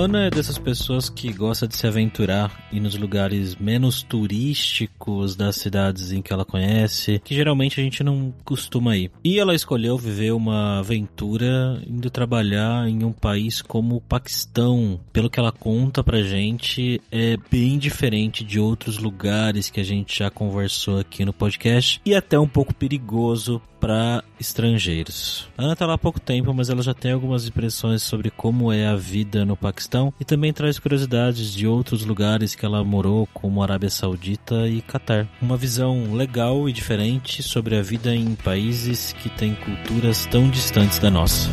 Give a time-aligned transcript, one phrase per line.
[0.00, 5.56] Ana é dessas pessoas que gosta de se aventurar e nos lugares menos turísticos das
[5.56, 9.10] cidades em que ela conhece, que geralmente a gente não costuma ir.
[9.22, 14.98] E ela escolheu viver uma aventura indo trabalhar em um país como o Paquistão.
[15.12, 20.18] Pelo que ela conta pra gente, é bem diferente de outros lugares que a gente
[20.18, 25.48] já conversou aqui no podcast e até um pouco perigoso para estrangeiros.
[25.56, 28.72] A Ana tá lá há pouco tempo, mas ela já tem algumas impressões sobre como
[28.72, 33.26] é a vida no Paquistão e também traz curiosidades de outros lugares que ela morou,
[33.32, 35.26] como Arábia Saudita e Catar.
[35.40, 40.98] Uma visão legal e diferente sobre a vida em países que têm culturas tão distantes
[40.98, 41.50] da nossa.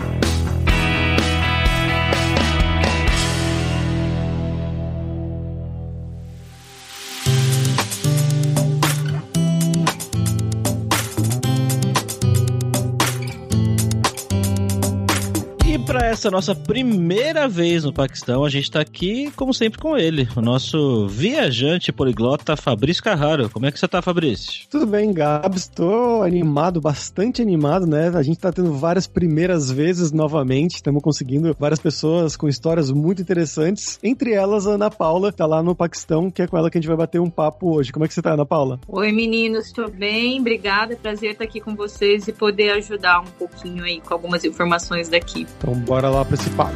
[15.87, 20.27] Para essa nossa primeira vez no Paquistão, a gente está aqui, como sempre, com ele,
[20.35, 23.49] o nosso viajante poliglota Fabrício Carraro.
[23.49, 24.67] Como é que você está, Fabrício?
[24.69, 25.61] Tudo bem, Gabs.
[25.61, 28.09] Estou animado, bastante animado, né?
[28.09, 33.21] A gente está tendo várias primeiras vezes novamente, estamos conseguindo várias pessoas com histórias muito
[33.21, 36.69] interessantes, entre elas a Ana Paula, que tá lá no Paquistão, que é com ela
[36.69, 37.93] que a gente vai bater um papo hoje.
[37.93, 38.77] Como é que você está, Ana Paula?
[38.89, 43.85] Oi, meninos, estou bem, obrigada, prazer estar aqui com vocês e poder ajudar um pouquinho
[43.85, 45.47] aí com algumas informações daqui.
[45.57, 46.75] Então, bora lá para esse papo.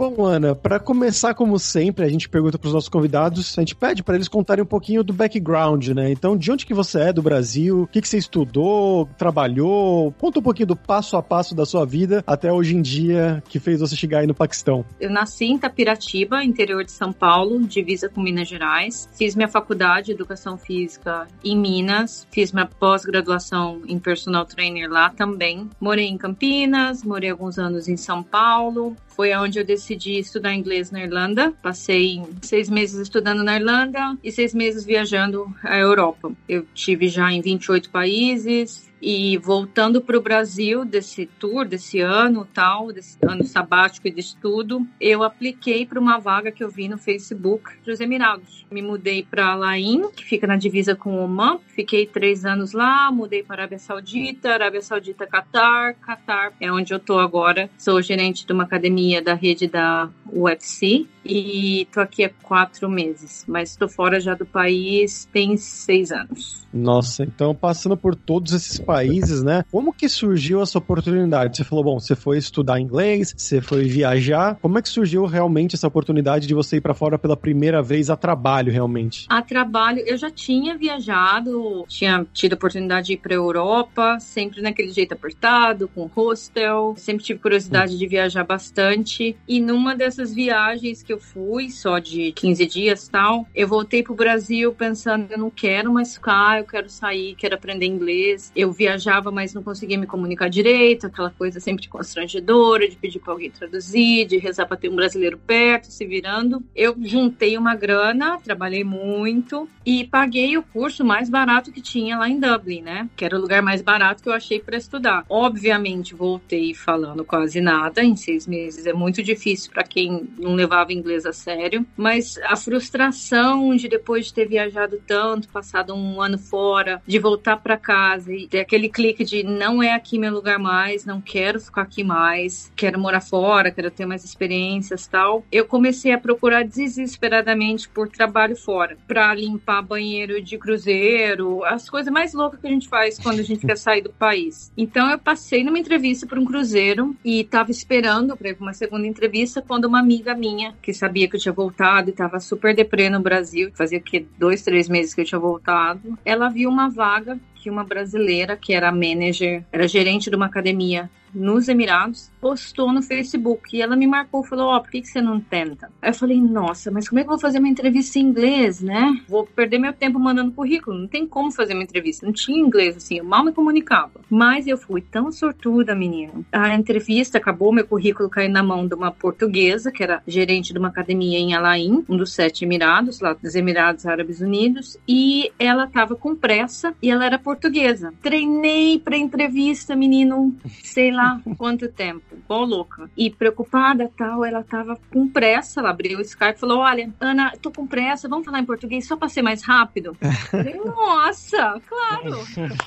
[0.00, 3.74] Bom, Ana, para começar como sempre, a gente pergunta para os nossos convidados, a gente
[3.74, 6.10] pede para eles contarem um pouquinho do background, né?
[6.10, 7.82] Então, de onde que você é do Brasil?
[7.82, 10.10] O que, que você estudou, trabalhou?
[10.12, 13.60] Conta um pouquinho do passo a passo da sua vida até hoje em dia que
[13.60, 14.86] fez você chegar aí no Paquistão.
[14.98, 19.06] Eu nasci em Tapiratiba, interior de São Paulo, divisa com Minas Gerais.
[19.12, 25.10] Fiz minha faculdade de Educação Física em Minas, fiz minha pós-graduação em Personal Trainer lá
[25.10, 25.68] também.
[25.78, 30.90] Morei em Campinas, morei alguns anos em São Paulo, foi onde eu decidi estudar inglês
[30.90, 31.52] na Irlanda.
[31.62, 36.32] Passei seis meses estudando na Irlanda e seis meses viajando a Europa.
[36.48, 42.46] Eu tive já em 28 países, e voltando para o Brasil desse tour, desse ano
[42.52, 46.88] tal, desse ano sabático e de estudo, eu apliquei para uma vaga que eu vi
[46.88, 48.66] no Facebook dos Emirados.
[48.70, 51.58] Me mudei para Laim, que fica na divisa com Oman.
[51.68, 55.94] Fiquei três anos lá, mudei para Arábia Saudita, Arábia Saudita, Catar.
[55.94, 57.70] Catar é onde eu estou agora.
[57.78, 63.44] Sou gerente de uma academia da rede da UFC e tô aqui há quatro meses,
[63.46, 66.66] mas estou fora já do país tem seis anos.
[66.72, 69.64] Nossa, então passando por todos esses países, né?
[69.70, 71.56] Como que surgiu essa oportunidade?
[71.56, 74.56] Você falou, bom, você foi estudar inglês, você foi viajar.
[74.62, 78.08] Como é que surgiu realmente essa oportunidade de você ir para fora pela primeira vez
[78.08, 79.26] a trabalho, realmente?
[79.28, 84.62] A trabalho, eu já tinha viajado, tinha tido a oportunidade de ir para Europa, sempre
[84.62, 86.94] naquele jeito apertado, com hostel.
[86.96, 87.98] Sempre tive curiosidade hum.
[87.98, 89.36] de viajar bastante.
[89.48, 94.14] E numa dessas viagens que eu fui, só de 15 dias tal, eu voltei pro
[94.14, 98.52] Brasil pensando, eu não quero mais ficar, eu quero sair, quero aprender inglês.
[98.54, 103.32] Eu viajava, mas não conseguia me comunicar direito, aquela coisa sempre constrangedora, de pedir para
[103.32, 106.62] alguém traduzir, de rezar para ter um brasileiro perto, se virando.
[106.76, 112.28] Eu juntei uma grana, trabalhei muito e paguei o curso mais barato que tinha lá
[112.28, 113.10] em Dublin, né?
[113.16, 115.24] Que era o lugar mais barato que eu achei para estudar.
[115.28, 118.00] Obviamente, voltei falando quase nada.
[118.00, 122.56] Em seis meses é muito difícil para quem não levava inglês a sério, mas a
[122.56, 128.32] frustração de depois de ter viajado tanto, passado um ano fora, de voltar para casa
[128.32, 132.04] e ter aquele clique de não é aqui meu lugar mais, não quero ficar aqui
[132.04, 135.44] mais, quero morar fora, quero ter mais experiências tal.
[135.50, 142.12] Eu comecei a procurar desesperadamente por trabalho fora, para limpar banheiro de cruzeiro, as coisas
[142.12, 144.72] mais loucas que a gente faz quando a gente quer sair do país.
[144.76, 149.62] Então eu passei numa entrevista para um cruzeiro e estava esperando para uma segunda entrevista
[149.62, 153.08] quando uma amiga minha que que sabia que eu tinha voltado e estava super deprê
[153.08, 156.18] no Brasil, fazia que dois, três meses que eu tinha voltado.
[156.24, 161.10] Ela viu uma vaga que uma brasileira, que era manager, era gerente de uma academia
[161.34, 165.08] nos Emirados, postou no Facebook e ela me marcou, falou, ó, oh, por que, que
[165.08, 165.90] você não tenta?
[166.00, 168.80] Aí eu falei, nossa, mas como é que eu vou fazer uma entrevista em inglês,
[168.80, 169.20] né?
[169.28, 172.96] Vou perder meu tempo mandando currículo, não tem como fazer uma entrevista, não tinha inglês,
[172.96, 174.20] assim, eu mal me comunicava.
[174.28, 176.44] Mas eu fui tão sortuda, menino.
[176.50, 180.78] A entrevista acabou, meu currículo caiu na mão de uma portuguesa, que era gerente de
[180.78, 185.86] uma academia em Alain, um dos sete Emirados, lá dos Emirados Árabes Unidos, e ela
[185.86, 188.12] tava com pressa e ela era portuguesa.
[188.22, 193.10] Treinei pra entrevista, menino, sei lá lá quanto tempo, igual louca.
[193.16, 197.52] E preocupada tal, ela tava com pressa, ela abriu o Skype e falou: Olha, Ana,
[197.60, 200.16] tô com pressa, vamos falar em português só pra ser mais rápido?
[200.50, 202.38] falei, Nossa, claro.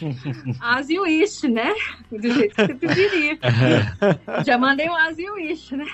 [0.59, 1.73] As you wish, né?
[2.11, 3.39] Do jeito que você preferir.
[4.45, 5.85] Já mandei o as you wish, né?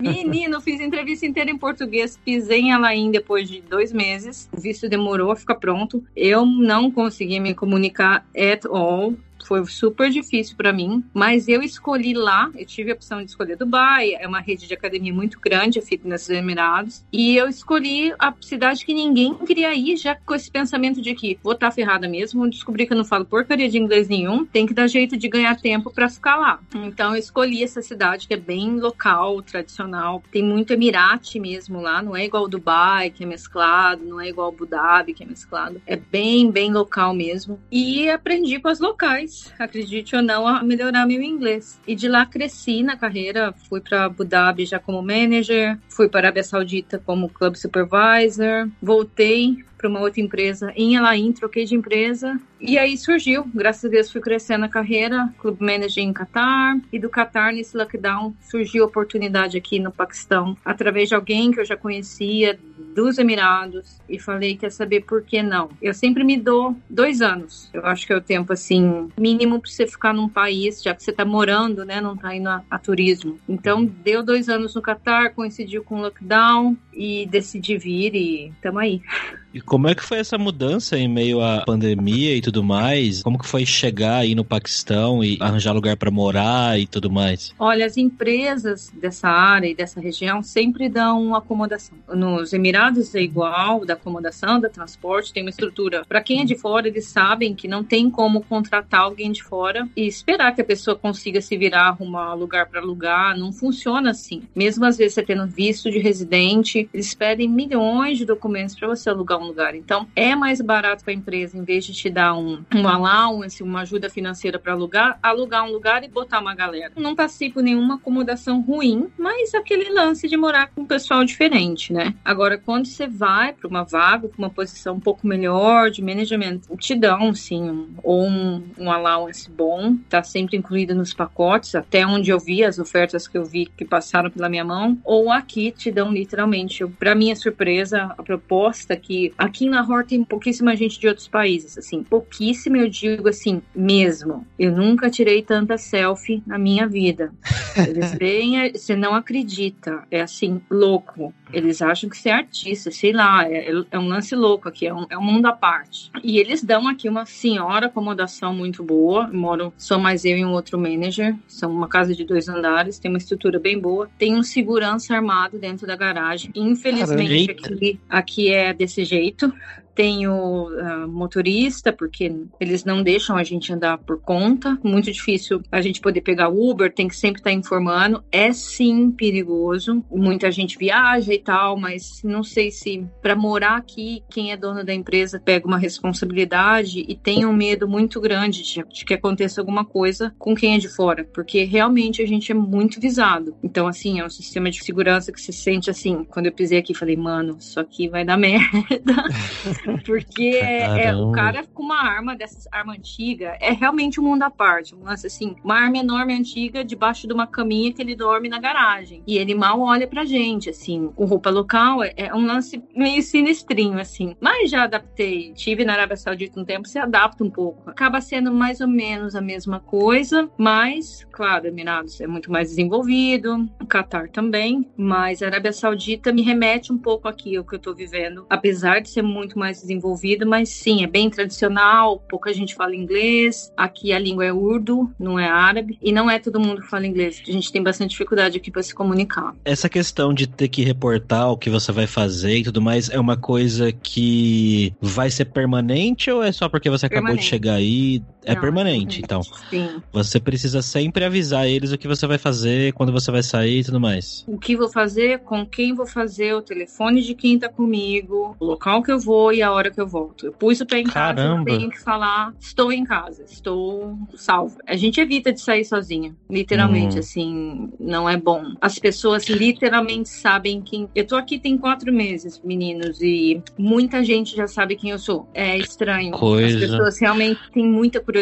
[0.00, 4.48] Menino, fiz entrevista inteira em português, pisei em Alain depois de dois meses.
[4.56, 6.04] O visto demorou a ficar pronto.
[6.14, 9.14] Eu não consegui me comunicar at all
[9.46, 13.56] foi super difícil para mim, mas eu escolhi lá, eu tive a opção de escolher
[13.56, 18.12] Dubai, é uma rede de academia muito grande, a Fitness dos Emirados, e eu escolhi
[18.18, 21.72] a cidade que ninguém queria ir, já com esse pensamento de que vou estar tá
[21.74, 25.16] ferrada mesmo, descobri que eu não falo porcaria de inglês nenhum, tem que dar jeito
[25.16, 26.60] de ganhar tempo para ficar lá.
[26.74, 32.02] Então eu escolhi essa cidade que é bem local, tradicional, tem muito Emirate mesmo lá,
[32.02, 35.80] não é igual Dubai, que é mesclado, não é igual Abu Dhabi, que é mesclado,
[35.86, 37.60] é bem, bem local mesmo.
[37.70, 41.80] E aprendi com as locais acredite ou não, a melhorar meu inglês.
[41.86, 46.20] E de lá cresci na carreira, fui para Abu Dhabi já como manager, fui para
[46.20, 51.74] a Arábia Saudita como club supervisor, voltei para uma outra empresa em Elaim, troquei de
[51.74, 56.80] empresa e aí surgiu, graças a Deus fui crescendo a carreira, clube manager em Qatar
[56.90, 61.60] e do Qatar nesse lockdown surgiu a oportunidade aqui no Paquistão através de alguém que
[61.60, 62.58] eu já conhecia
[62.94, 65.68] dos Emirados e falei quer saber por que não.
[65.82, 67.68] Eu sempre me dou dois anos.
[67.74, 71.02] Eu acho que é o tempo assim mínimo para você ficar num país já que
[71.02, 73.38] você está morando, né, não está indo a, a turismo.
[73.46, 78.80] Então deu dois anos no Qatar, coincidiu com o lockdown e decidi vir e estamos
[78.80, 79.02] aí.
[79.56, 83.22] E como é que foi essa mudança em meio à pandemia e tudo mais?
[83.22, 87.54] Como que foi chegar aí no Paquistão e arranjar lugar para morar e tudo mais?
[87.58, 91.96] Olha, as empresas dessa área e dessa região sempre dão acomodação.
[92.06, 96.04] Nos Emirados é igual, da acomodação, da transporte, tem uma estrutura.
[96.06, 99.88] Para quem é de fora, eles sabem que não tem como contratar alguém de fora
[99.96, 103.34] e esperar que a pessoa consiga se virar, arrumar lugar para alugar.
[103.38, 104.42] Não funciona assim.
[104.54, 109.08] Mesmo às vezes você tendo visto de residente, eles pedem milhões de documentos para você
[109.08, 109.74] alugar um lugar.
[109.74, 113.62] Então, é mais barato para a empresa, em vez de te dar um, um allowance,
[113.62, 116.92] uma ajuda financeira para alugar, alugar um lugar e botar uma galera.
[116.96, 121.92] Não passei por nenhuma acomodação ruim, mas aquele lance de morar com um pessoal diferente,
[121.92, 122.14] né?
[122.24, 126.60] Agora, quando você vai para uma vaga, para uma posição um pouco melhor de management,
[126.78, 132.06] te dão, sim, um, ou um, um allowance bom, tá sempre incluído nos pacotes, até
[132.06, 135.70] onde eu vi, as ofertas que eu vi que passaram pela minha mão, ou aqui
[135.70, 140.98] te dão literalmente, para minha surpresa, a proposta que Aqui na Lahore tem pouquíssima gente
[140.98, 144.46] de outros países, assim, pouquíssima, eu digo assim, mesmo.
[144.58, 147.32] Eu nunca tirei tanta selfie na minha vida.
[147.76, 151.32] Eles veem, você não acredita, é assim, louco.
[151.52, 154.94] Eles acham que você é artista, sei lá, é, é um lance louco aqui, é
[154.94, 156.10] um, é um mundo à parte.
[156.22, 160.52] E eles dão aqui uma senhora acomodação muito boa, moro só mais eu e um
[160.52, 164.42] outro manager, são uma casa de dois andares, tem uma estrutura bem boa, tem um
[164.42, 166.50] segurança armado dentro da garagem.
[166.54, 169.52] Infelizmente, aqui, aqui é desse jeito jeito
[169.96, 174.78] tem o uh, motorista, porque eles não deixam a gente andar por conta.
[174.84, 178.22] Muito difícil a gente poder pegar Uber, tem que sempre estar tá informando.
[178.30, 180.04] É sim perigoso.
[180.10, 184.84] Muita gente viaja e tal, mas não sei se para morar aqui, quem é dono
[184.84, 189.62] da empresa pega uma responsabilidade e tem um medo muito grande de, de que aconteça
[189.62, 193.56] alguma coisa com quem é de fora, porque realmente a gente é muito visado.
[193.62, 196.22] Então, assim, é um sistema de segurança que se sente assim.
[196.24, 198.66] Quando eu pisei aqui, falei, mano, isso aqui vai dar merda.
[200.04, 204.42] Porque é, é, o cara com uma arma dessas arma antiga é realmente um mundo
[204.42, 204.94] à parte.
[204.94, 208.58] Um lance assim, uma arma enorme antiga debaixo de uma caminha que ele dorme na
[208.58, 209.22] garagem.
[209.26, 212.02] E ele mal olha pra gente, assim, com roupa local.
[212.02, 214.36] É, é um lance meio sinistrinho, assim.
[214.40, 215.52] Mas já adaptei.
[215.54, 217.88] Tive na Arábia Saudita um tempo, se adapta um pouco.
[217.88, 223.68] Acaba sendo mais ou menos a mesma coisa, mas, claro, Emirados é muito mais desenvolvido,
[223.80, 227.78] o Qatar também, mas a Arábia Saudita me remete um pouco aqui ao que eu
[227.78, 232.52] tô vivendo, apesar de ser muito mais mais desenvolvido, mas sim, é bem tradicional, pouca
[232.52, 233.72] gente fala inglês.
[233.76, 237.06] Aqui a língua é urdu, não é árabe, e não é todo mundo que fala
[237.06, 237.42] inglês.
[237.46, 239.54] A gente tem bastante dificuldade aqui para se comunicar.
[239.64, 243.18] Essa questão de ter que reportar o que você vai fazer e tudo mais é
[243.18, 247.44] uma coisa que vai ser permanente ou é só porque você acabou permanente.
[247.44, 248.22] de chegar aí?
[248.46, 249.42] É não, permanente, então.
[249.68, 250.00] Sim.
[250.12, 253.84] Você precisa sempre avisar eles o que você vai fazer, quando você vai sair e
[253.84, 254.44] tudo mais.
[254.46, 258.64] O que vou fazer, com quem vou fazer, o telefone de quem tá comigo, o
[258.64, 260.46] local que eu vou e a hora que eu volto.
[260.46, 261.64] Eu pus o pé em Caramba.
[261.64, 264.78] casa, eu tenho que falar, estou em casa, estou salvo.
[264.86, 267.18] A gente evita de sair sozinha, literalmente, hum.
[267.18, 268.74] assim, não é bom.
[268.80, 271.08] As pessoas literalmente sabem quem.
[271.16, 275.48] Eu tô aqui tem quatro meses, meninos, e muita gente já sabe quem eu sou.
[275.52, 276.30] É estranho.
[276.30, 276.76] Coisa.
[276.76, 278.35] As pessoas realmente têm muita curiosidade.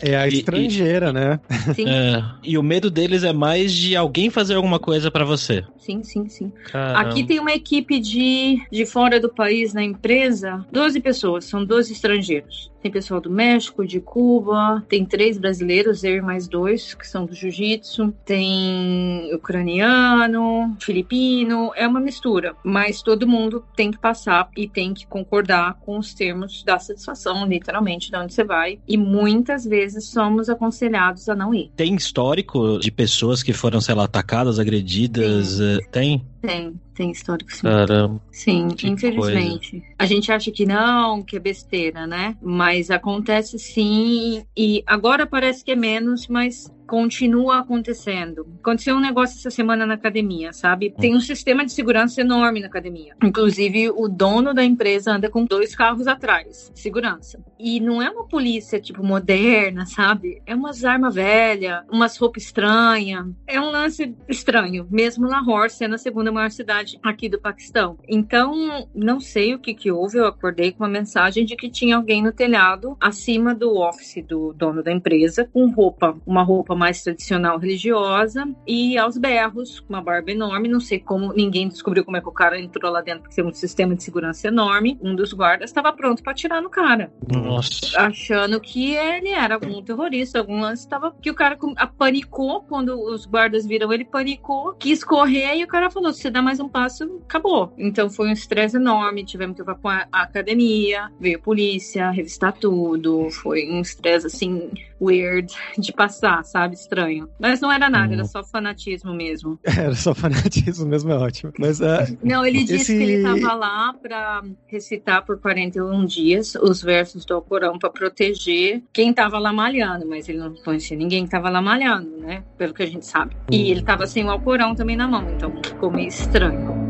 [0.00, 1.40] É a estrangeira, e, né?
[1.74, 1.88] Sim.
[1.88, 5.64] É, e o medo deles é mais de alguém fazer alguma coisa para você.
[5.78, 6.52] Sim, sim, sim.
[6.70, 7.00] Caramba.
[7.00, 11.92] Aqui tem uma equipe de, de fora do país na empresa, 12 pessoas, são 12
[11.92, 12.70] estrangeiros.
[12.82, 17.26] Tem pessoal do México, de Cuba, tem três brasileiros, eu e mais dois, que são
[17.26, 22.54] do jiu-jitsu, tem ucraniano, filipino, é uma mistura.
[22.62, 27.46] Mas todo mundo tem que passar e tem que concordar com os termos da satisfação,
[27.46, 28.78] literalmente, de onde você vai.
[28.86, 31.70] E muitas vezes somos aconselhados a não ir.
[31.76, 35.48] Tem histórico de pessoas que foram, sei lá, atacadas, agredidas?
[35.48, 35.64] Sim.
[35.64, 36.26] Eh, tem?
[36.40, 37.62] Tem, tem histórico sim.
[37.62, 38.20] Caramba.
[38.30, 39.70] Sim, infelizmente.
[39.70, 39.86] Coisa.
[39.98, 42.36] A gente acha que não, que é besteira, né?
[42.40, 44.44] Mas acontece sim.
[44.56, 48.48] E agora parece que é menos, mas continua acontecendo.
[48.60, 50.90] Aconteceu um negócio essa semana na academia, sabe?
[50.90, 53.14] Tem um sistema de segurança enorme na academia.
[53.22, 57.38] Inclusive, o dono da empresa anda com dois carros atrás, segurança.
[57.58, 60.40] E não é uma polícia, tipo, moderna, sabe?
[60.46, 63.26] É umas armas velhas, umas roupas estranhas.
[63.46, 67.98] É um lance estranho, mesmo Lahore sendo a segunda maior cidade aqui do Paquistão.
[68.08, 71.96] Então, não sei o que que houve, eu acordei com uma mensagem de que tinha
[71.96, 77.02] alguém no telhado acima do office do dono da empresa com roupa, uma roupa mais
[77.02, 80.68] tradicional religiosa e aos berros, com uma barba enorme.
[80.68, 83.44] Não sei como, ninguém descobriu como é que o cara entrou lá dentro, porque tem
[83.44, 84.98] um sistema de segurança enorme.
[85.02, 87.12] Um dos guardas estava pronto para atirar no cara.
[87.32, 88.00] Nossa.
[88.00, 91.14] Achando que ele era algum terrorista, algum lance estava.
[91.20, 91.58] Que o cara
[91.98, 96.30] panicou quando os guardas viram ele, panicou, quis correr e o cara falou: se você
[96.30, 97.72] dá mais um passo, acabou.
[97.76, 99.24] Então foi um estresse enorme.
[99.24, 99.76] Tivemos que ir
[100.12, 103.30] a academia, veio a polícia, revistar tudo.
[103.30, 104.70] Foi um estresse assim,
[105.00, 106.67] weird de passar, sabe?
[106.68, 106.74] Sabe?
[106.74, 107.28] Estranho.
[107.38, 108.28] Mas não era nada, era uhum.
[108.28, 109.58] só fanatismo mesmo.
[109.78, 111.52] Era só fanatismo mesmo, é ótimo.
[111.58, 112.96] Mas, uh, não, ele disse esse...
[112.96, 118.82] que ele estava lá para recitar por 41 dias os versos do Alcorão para proteger
[118.92, 122.42] quem estava lá malhando, mas ele não conhecia ninguém que estava lá malhando, né?
[122.56, 123.36] Pelo que a gente sabe.
[123.50, 123.66] E uhum.
[123.66, 126.87] ele estava sem o Alcorão também na mão, então ficou meio estranho.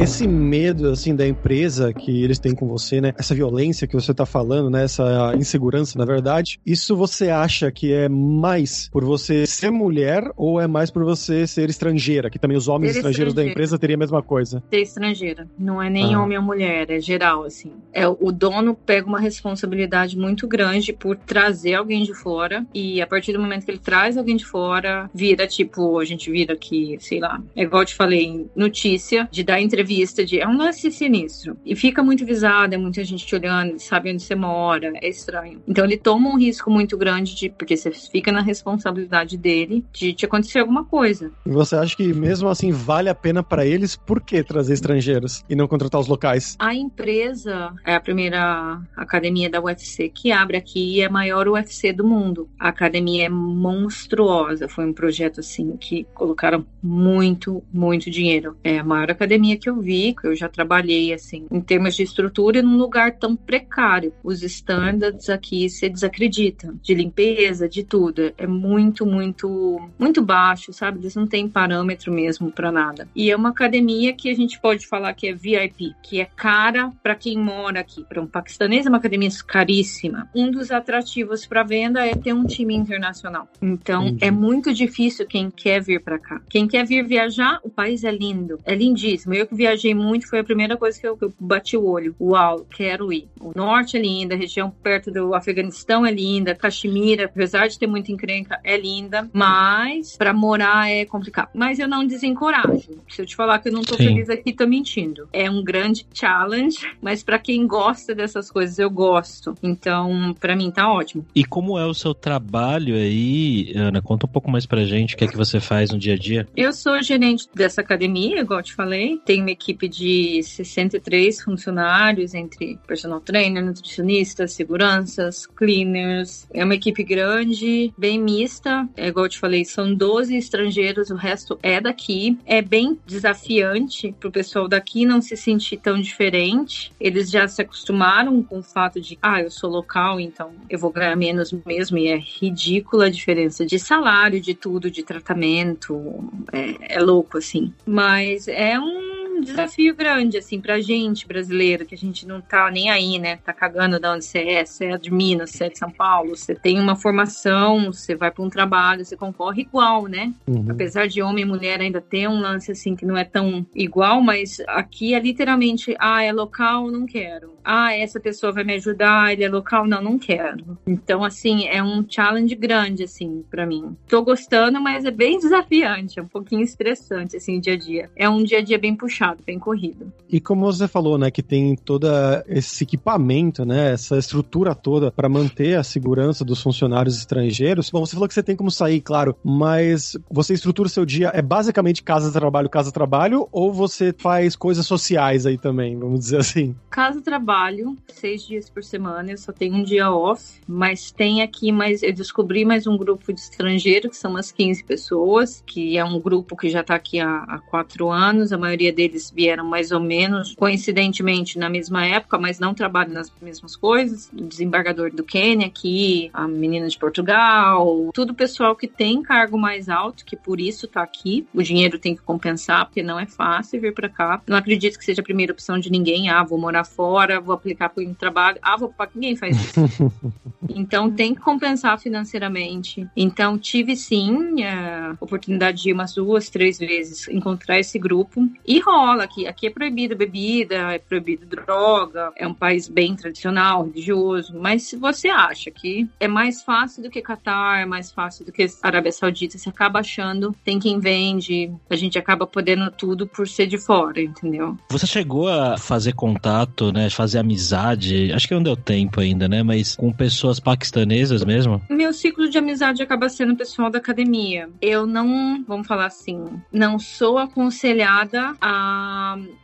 [0.00, 3.12] Esse medo, assim, da empresa que eles têm com você, né?
[3.18, 4.84] Essa violência que você tá falando, né?
[4.84, 10.58] Essa insegurança, na verdade, isso você acha que é mais por você ser mulher ou
[10.58, 12.30] é mais por você ser estrangeira?
[12.30, 14.62] Que também os homens ser estrangeiros da empresa teriam a mesma coisa?
[14.70, 15.46] Ser estrangeira.
[15.58, 16.22] Não é nem ah.
[16.22, 17.70] homem ou mulher, é geral, assim.
[17.92, 23.06] É, o dono pega uma responsabilidade muito grande por trazer alguém de fora e a
[23.06, 26.96] partir do momento que ele traz alguém de fora, vira tipo, a gente vira aqui,
[27.00, 30.38] sei lá, é igual eu te falei, notícia de dar entrevista vista de.
[30.38, 31.56] É um lance sinistro.
[31.66, 35.60] E fica muito visado, é muita gente te olhando, sabe onde você mora, é estranho.
[35.66, 40.12] Então ele toma um risco muito grande, de, porque você fica na responsabilidade dele de
[40.12, 41.32] te acontecer alguma coisa.
[41.44, 45.44] E você acha que mesmo assim vale a pena para eles, por que trazer estrangeiros
[45.48, 46.56] e não contratar os locais?
[46.58, 51.48] A empresa é a primeira academia da UFC que abre aqui e é a maior
[51.48, 52.48] UFC do mundo.
[52.58, 58.56] A academia é monstruosa, foi um projeto assim que colocaram muito, muito dinheiro.
[58.62, 62.02] É a maior academia que eu vi, que eu já trabalhei assim, em termos de
[62.02, 64.12] estrutura, num lugar tão precário.
[64.22, 68.32] Os standards aqui se desacreditam, de limpeza, de tudo.
[68.36, 70.98] É muito, muito, muito baixo, sabe?
[71.00, 73.08] Eles não têm parâmetro mesmo para nada.
[73.14, 76.92] E é uma academia que a gente pode falar que é VIP, que é cara
[77.02, 78.04] para quem mora aqui.
[78.04, 80.28] Para um paquistanês, é uma academia caríssima.
[80.34, 83.48] Um dos atrativos para venda é ter um time internacional.
[83.60, 84.24] Então, Entendi.
[84.24, 86.40] é muito difícil quem quer vir para cá.
[86.48, 89.34] Quem quer vir viajar, o país é lindo, é lindíssimo.
[89.34, 92.14] Eu que viajei muito, foi a primeira coisa que eu, que eu bati o olho.
[92.20, 93.28] Uau, quero ir.
[93.40, 97.86] O norte é linda, a região perto do Afeganistão é linda, Caxemira, apesar de ter
[97.86, 101.50] muita encrenca, é linda, mas para morar é complicado.
[101.54, 103.00] Mas eu não desencorajo.
[103.08, 104.08] Se eu te falar que eu não tô Sim.
[104.08, 105.28] feliz aqui, tô mentindo.
[105.32, 109.54] É um grande challenge, mas para quem gosta dessas coisas, eu gosto.
[109.62, 111.24] Então, para mim tá ótimo.
[111.34, 114.02] E como é o seu trabalho aí, Ana?
[114.02, 116.18] Conta um pouco mais pra gente o que é que você faz no dia a
[116.18, 116.48] dia.
[116.56, 119.20] Eu sou gerente dessa academia, igual eu te falei.
[119.24, 126.46] Tenho uma equipe de 63 funcionários, entre personal trainer, nutricionistas, seguranças, cleaners.
[126.54, 128.88] É uma equipe grande, bem mista.
[128.96, 132.38] É, igual eu te falei, são 12 estrangeiros, o resto é daqui.
[132.46, 136.92] É bem desafiante pro pessoal daqui não se sentir tão diferente.
[137.00, 140.92] Eles já se acostumaram com o fato de, ah, eu sou local, então eu vou
[140.92, 141.98] ganhar menos mesmo.
[141.98, 146.30] E é ridícula a diferença de salário, de tudo, de tratamento.
[146.52, 147.72] É, é louco, assim.
[147.84, 152.70] Mas é um um desafio grande, assim, pra gente brasileiro, que a gente não tá
[152.70, 153.36] nem aí, né?
[153.36, 156.36] Tá cagando de onde você é, você é de Minas, você é de São Paulo,
[156.36, 160.32] você tem uma formação, você vai para um trabalho, você concorre igual, né?
[160.46, 160.66] Uhum.
[160.68, 164.20] Apesar de homem e mulher ainda ter um lance assim que não é tão igual,
[164.20, 167.54] mas aqui é literalmente, ah, é local, não quero.
[167.64, 170.78] Ah, essa pessoa vai me ajudar, ele é local, não, não quero.
[170.86, 173.96] Então, assim, é um challenge grande, assim, para mim.
[174.08, 178.10] Tô gostando, mas é bem desafiante, é um pouquinho estressante, assim, o dia a dia.
[178.16, 180.12] É um dia a dia bem puxado puxado, bem corrido.
[180.28, 182.06] E como você falou, né, que tem todo
[182.46, 187.90] esse equipamento, né, essa estrutura toda para manter a segurança dos funcionários estrangeiros.
[187.90, 191.30] Bom, você falou que você tem como sair, claro, mas você estrutura o seu dia
[191.34, 196.38] é basicamente casa trabalho, casa trabalho ou você faz coisas sociais aí também, vamos dizer
[196.38, 196.74] assim?
[196.90, 201.72] Casa trabalho, seis dias por semana, eu só tenho um dia off, mas tem aqui
[201.72, 206.04] mais, eu descobri mais um grupo de estrangeiros que são umas 15 pessoas, que é
[206.04, 209.64] um grupo que já tá aqui há, há quatro anos, a maioria deles eles vieram
[209.64, 214.30] mais ou menos coincidentemente na mesma época, mas não trabalham nas mesmas coisas.
[214.32, 219.88] O desembargador do Quênia aqui, a menina de Portugal, tudo pessoal que tem cargo mais
[219.88, 221.46] alto, que por isso tá aqui.
[221.54, 224.40] O dinheiro tem que compensar, porque não é fácil vir para cá.
[224.46, 226.30] Não acredito que seja a primeira opção de ninguém.
[226.30, 228.58] Ah, vou morar fora, vou aplicar para um trabalho.
[228.62, 229.80] Ah, vou para ninguém faz isso.
[230.70, 233.06] então tem que compensar financeiramente.
[233.16, 238.80] Então tive sim a oportunidade de ir umas duas, três vezes encontrar esse grupo e
[238.80, 243.84] rola escola, aqui, aqui é proibida bebida, é proibido droga, é um país bem tradicional,
[243.84, 248.44] religioso, mas se você acha que é mais fácil do que Catar, é mais fácil
[248.44, 253.26] do que Arábia Saudita, você acaba achando, tem quem vende, a gente acaba podendo tudo
[253.26, 254.76] por ser de fora, entendeu?
[254.90, 259.62] Você chegou a fazer contato, né, fazer amizade, acho que não deu tempo ainda, né,
[259.62, 261.82] mas com pessoas paquistanesas mesmo?
[261.90, 264.68] Meu ciclo de amizade acaba sendo pessoal da academia.
[264.80, 268.99] Eu não, vamos falar assim, não sou aconselhada a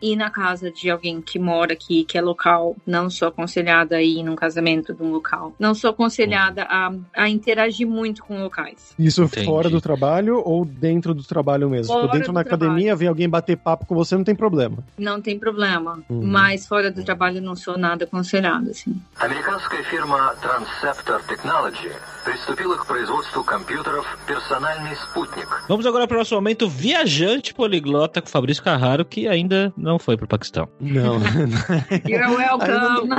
[0.02, 2.76] ir na casa de alguém que mora aqui, que é local.
[2.86, 5.54] Não sou aconselhada a ir num casamento de um local.
[5.60, 8.94] Não sou aconselhada a, a interagir muito com locais.
[8.98, 9.46] Isso Entendi.
[9.46, 11.94] fora do trabalho ou dentro do trabalho mesmo?
[11.94, 12.98] Fora tipo, dentro da academia, trabalho.
[12.98, 14.78] vem alguém bater papo com você, não tem problema.
[14.98, 16.04] Não tem problema.
[16.10, 16.22] Uhum.
[16.24, 18.96] Mas fora do trabalho, não sou nada aconselhada, assim.
[19.20, 21.92] Американская фирма Transceptor Technology
[22.26, 25.48] приступила к производству компьютеров «Персональный спутник».
[25.68, 30.18] Vamos agora para o nosso momento viajante poliglota com Fabrício Carraro, que ainda não foi
[30.18, 30.70] para o Paquistão.
[30.80, 31.20] Não.
[32.06, 33.16] You're welcome.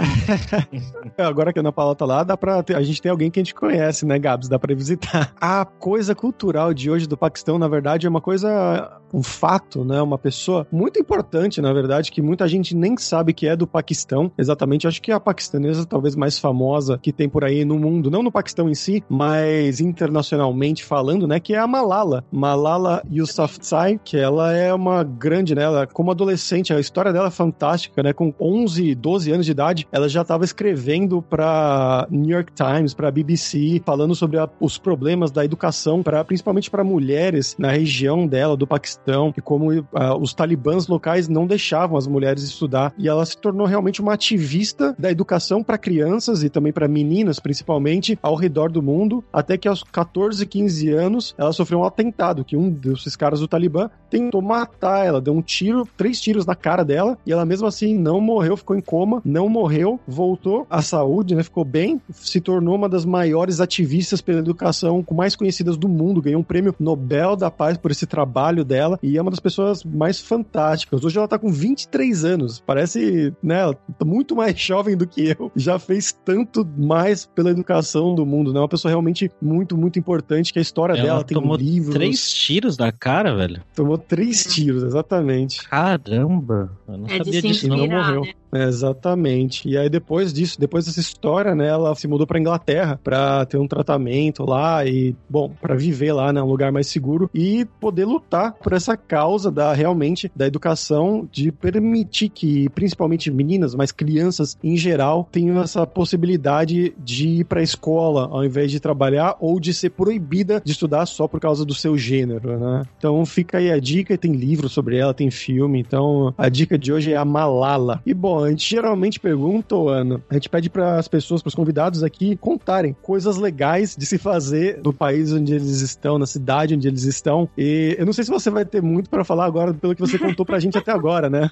[1.18, 3.38] agora que a Ana Paula tá lá, dá pra ter, a gente tem alguém que
[3.38, 4.48] a gente conhece, né, Gabs?
[4.48, 5.32] Dá para visitar.
[5.40, 10.00] A coisa cultural de hoje do Paquistão, na verdade, é uma coisa um fato, né?
[10.00, 14.30] Uma pessoa muito importante, na verdade, que muita gente nem sabe que é do Paquistão.
[14.38, 18.10] Exatamente, acho que é a paquistanesa talvez mais famosa que tem por aí no mundo,
[18.10, 21.40] não no Paquistão em si, mas internacionalmente falando, né?
[21.40, 22.24] Que é a Malala.
[22.30, 25.62] Malala Yousafzai, que ela é uma grande, né?
[25.62, 28.12] Ela, como adolescente, a história dela é fantástica, né?
[28.12, 33.10] Com 11, 12 anos de idade, ela já estava escrevendo para New York Times, para
[33.10, 38.66] BBC, falando sobre a, os problemas da educação, principalmente para mulheres na região dela, do
[38.66, 39.84] Paquistão e como uh,
[40.20, 42.92] os talibãs locais não deixavam as mulheres estudar.
[42.96, 47.40] E ela se tornou realmente uma ativista da educação para crianças e também para meninas,
[47.40, 52.44] principalmente, ao redor do mundo, até que aos 14, 15 anos ela sofreu um atentado,
[52.44, 56.54] que um desses caras do Talibã tentou matar ela, deu um tiro, três tiros na
[56.54, 60.82] cara dela, e ela mesmo assim não morreu, ficou em coma, não morreu, voltou à
[60.82, 65.88] saúde, né, ficou bem, se tornou uma das maiores ativistas pela educação, mais conhecidas do
[65.88, 69.40] mundo, ganhou um prêmio Nobel da Paz por esse trabalho dela, e é uma das
[69.40, 71.04] pessoas mais fantásticas.
[71.04, 75.34] Hoje ela tá com 23 anos, parece, né, ela tá muito mais jovem do que
[75.38, 75.50] eu.
[75.56, 78.60] Já fez tanto mais pela educação do mundo, né?
[78.60, 81.94] Uma pessoa realmente muito, muito importante que a história Ela dela tem tomou livros.
[81.94, 83.62] três tiros na cara, velho.
[83.74, 85.68] Tomou três tiros, exatamente.
[85.68, 86.70] Caramba.
[86.88, 87.86] Eu não É sabia disso, não.
[87.86, 88.20] morreu.
[88.22, 88.32] né?
[88.52, 89.68] Exatamente.
[89.68, 93.58] E aí depois disso, depois dessa história, né, ela se mudou pra Inglaterra pra ter
[93.58, 98.04] um tratamento lá e, bom, pra viver lá, né, um lugar mais seguro e poder
[98.04, 104.56] lutar por essa causa da realmente da educação de permitir que principalmente meninas, mas crianças
[104.62, 109.72] em geral tenham essa possibilidade de ir pra escola ao invés de trabalhar ou de
[109.72, 112.82] ser proibida de estudar só por causa do seu gênero, né?
[112.98, 116.92] Então fica aí a dica, tem livro sobre ela, tem filme, então a dica de
[116.92, 118.00] hoje é a Malala.
[118.04, 121.54] E bom, a gente geralmente pergunta, Ana, a gente pede para as pessoas, para os
[121.54, 126.74] convidados aqui, contarem coisas legais de se fazer no país onde eles estão, na cidade
[126.74, 127.48] onde eles estão.
[127.56, 130.18] E eu não sei se você vai ter muito para falar agora pelo que você
[130.18, 131.50] contou pra gente até agora, né?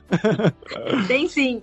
[1.07, 1.61] Tem sim.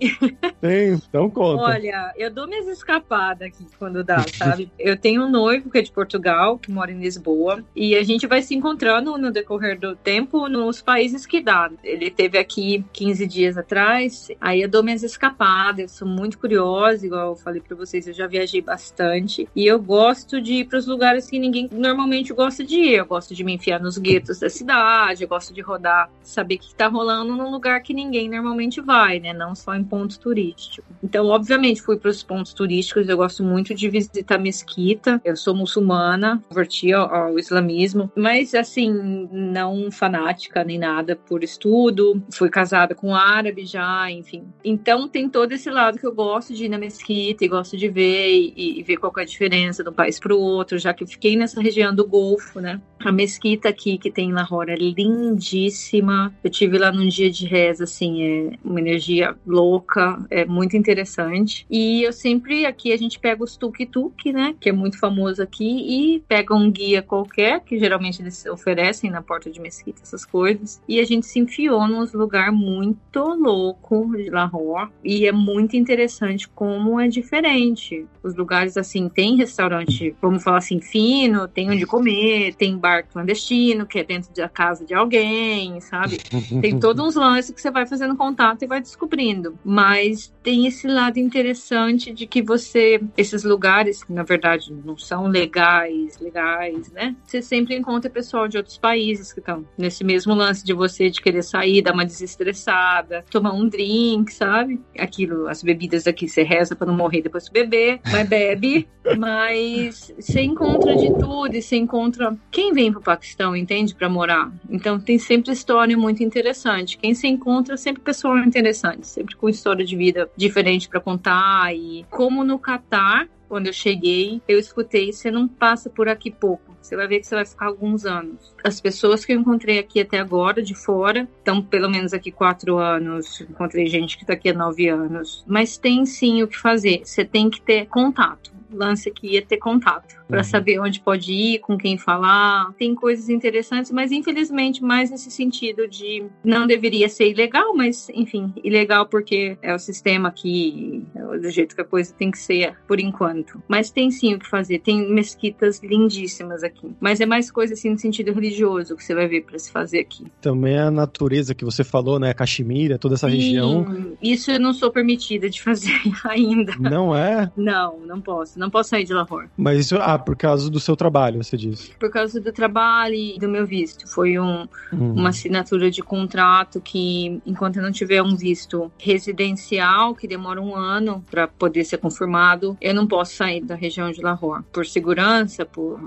[0.60, 1.62] Tem, então conta.
[1.62, 4.70] Olha, eu dou minhas escapadas aqui quando dá, sabe?
[4.78, 8.26] Eu tenho um noivo que é de Portugal, que mora em Lisboa, e a gente
[8.26, 11.70] vai se encontrando no decorrer do tempo nos países que dá.
[11.82, 17.04] Ele teve aqui 15 dias atrás, aí eu dou minhas escapadas, eu sou muito curiosa,
[17.04, 20.86] igual eu falei pra vocês, eu já viajei bastante, e eu gosto de ir pros
[20.86, 22.94] lugares que ninguém normalmente gosta de ir.
[22.96, 26.58] Eu gosto de me enfiar nos guetos da cidade, eu gosto de rodar, saber o
[26.58, 29.32] que tá rolando num lugar que ninguém normalmente vai, né?
[29.32, 30.84] Não só em pontos turísticos.
[31.02, 33.08] Então, obviamente, fui para os pontos turísticos.
[33.08, 35.20] Eu gosto muito de visitar mesquita.
[35.24, 42.22] Eu sou muçulmana, converti ao, ao islamismo, mas assim, não fanática nem nada por estudo.
[42.32, 44.44] Fui casada com um árabe já, enfim.
[44.64, 47.88] Então, tem todo esse lado que eu gosto de ir na mesquita e gosto de
[47.88, 50.92] ver e, e ver qual é a diferença de um país para o outro, já
[50.92, 52.80] que eu fiquei nessa região do Golfo, né?
[52.98, 56.34] A mesquita aqui que tem em Lahore é lindíssima.
[56.42, 61.66] Eu tive lá num dia de reza, assim, é uma energia louca, é muito interessante.
[61.70, 65.64] E eu sempre, aqui a gente pega os tuk-tuk, né, que é muito famoso aqui,
[65.64, 70.80] e pega um guia qualquer, que geralmente eles oferecem na porta de mesquita, essas coisas.
[70.88, 74.90] E a gente se enfiou num lugar muito louco de Lahore.
[75.04, 78.06] E é muito interessante como é diferente.
[78.22, 83.84] Os lugares, assim, tem restaurante, vamos falar assim, fino, tem onde comer, tem bar clandestino,
[83.84, 86.18] que é dentro da casa de alguém, sabe?
[86.60, 89.58] Tem todos uns lances que você vai fazendo contato e vai descobrindo.
[89.64, 95.26] Mas tem esse lado interessante de que você, esses lugares, que na verdade não são
[95.26, 97.16] legais, legais, né?
[97.24, 101.20] Você sempre encontra pessoal de outros países que estão nesse mesmo lance de você de
[101.20, 104.80] querer sair, dar uma desestressada, tomar um drink, sabe?
[104.98, 108.88] Aquilo, as bebidas aqui, você reza para não morrer depois de beber, mas bebe.
[109.18, 113.94] Mas você encontra de tudo e você encontra quem vem pro Paquistão, entende?
[113.94, 114.52] Para morar.
[114.68, 116.98] Então tem sempre história muito interessante.
[116.98, 122.04] Quem se encontra sempre pessoal interessante, sempre com história de vida diferente para contar e
[122.10, 126.96] como no Catar quando eu cheguei, eu escutei: você não passa por aqui pouco, você
[126.96, 128.54] vai ver que você vai ficar alguns anos.
[128.64, 132.78] As pessoas que eu encontrei aqui até agora, de fora, estão pelo menos aqui quatro
[132.78, 133.40] anos.
[133.40, 135.44] Encontrei gente que está aqui há nove anos.
[135.46, 138.55] Mas tem sim o que fazer, você tem que ter contato.
[138.72, 140.44] Lance aqui é ter contato para Uhum.
[140.44, 142.72] saber onde pode ir, com quem falar.
[142.78, 148.52] Tem coisas interessantes, mas infelizmente mais nesse sentido de não deveria ser ilegal, mas enfim,
[148.64, 152.76] ilegal porque é o sistema aqui, é do jeito que a coisa tem que ser
[152.88, 153.62] por enquanto.
[153.68, 154.80] Mas tem sim o que fazer.
[154.80, 159.28] Tem mesquitas lindíssimas aqui, mas é mais coisa assim no sentido religioso que você vai
[159.28, 160.24] ver para se fazer aqui.
[160.40, 162.34] Também a natureza que você falou, né?
[162.34, 163.86] Caxemira, toda essa região.
[163.86, 165.92] Sim, Isso eu não sou permitida de fazer
[166.24, 166.74] ainda.
[166.78, 167.50] Não é?
[167.56, 168.55] Não, não posso.
[168.56, 169.48] Não posso sair de Lahore.
[169.56, 171.90] Mas isso, ah, por causa do seu trabalho, você disse.
[172.00, 174.08] Por causa do trabalho e do meu visto.
[174.08, 175.12] Foi um, Hum.
[175.12, 180.74] uma assinatura de contrato que, enquanto eu não tiver um visto residencial, que demora um
[180.74, 184.64] ano para poder ser confirmado, eu não posso sair da região de Lahore.
[184.72, 186.00] Por segurança, por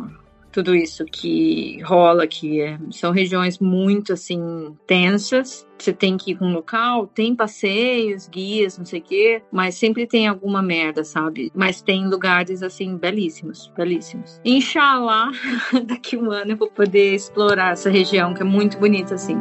[0.52, 2.62] tudo isso que rola aqui.
[2.62, 5.68] É, são regiões muito, assim, tensas.
[5.78, 9.76] Você tem que ir com um local, tem passeios, guias, não sei o quê, mas
[9.76, 11.52] sempre tem alguma merda, sabe?
[11.56, 14.42] Mas tem lugares, assim, belíssimos, belíssimos.
[14.44, 15.32] Inshallah,
[15.86, 19.38] daqui um ano eu vou poder explorar essa região, que é muito bonita, assim.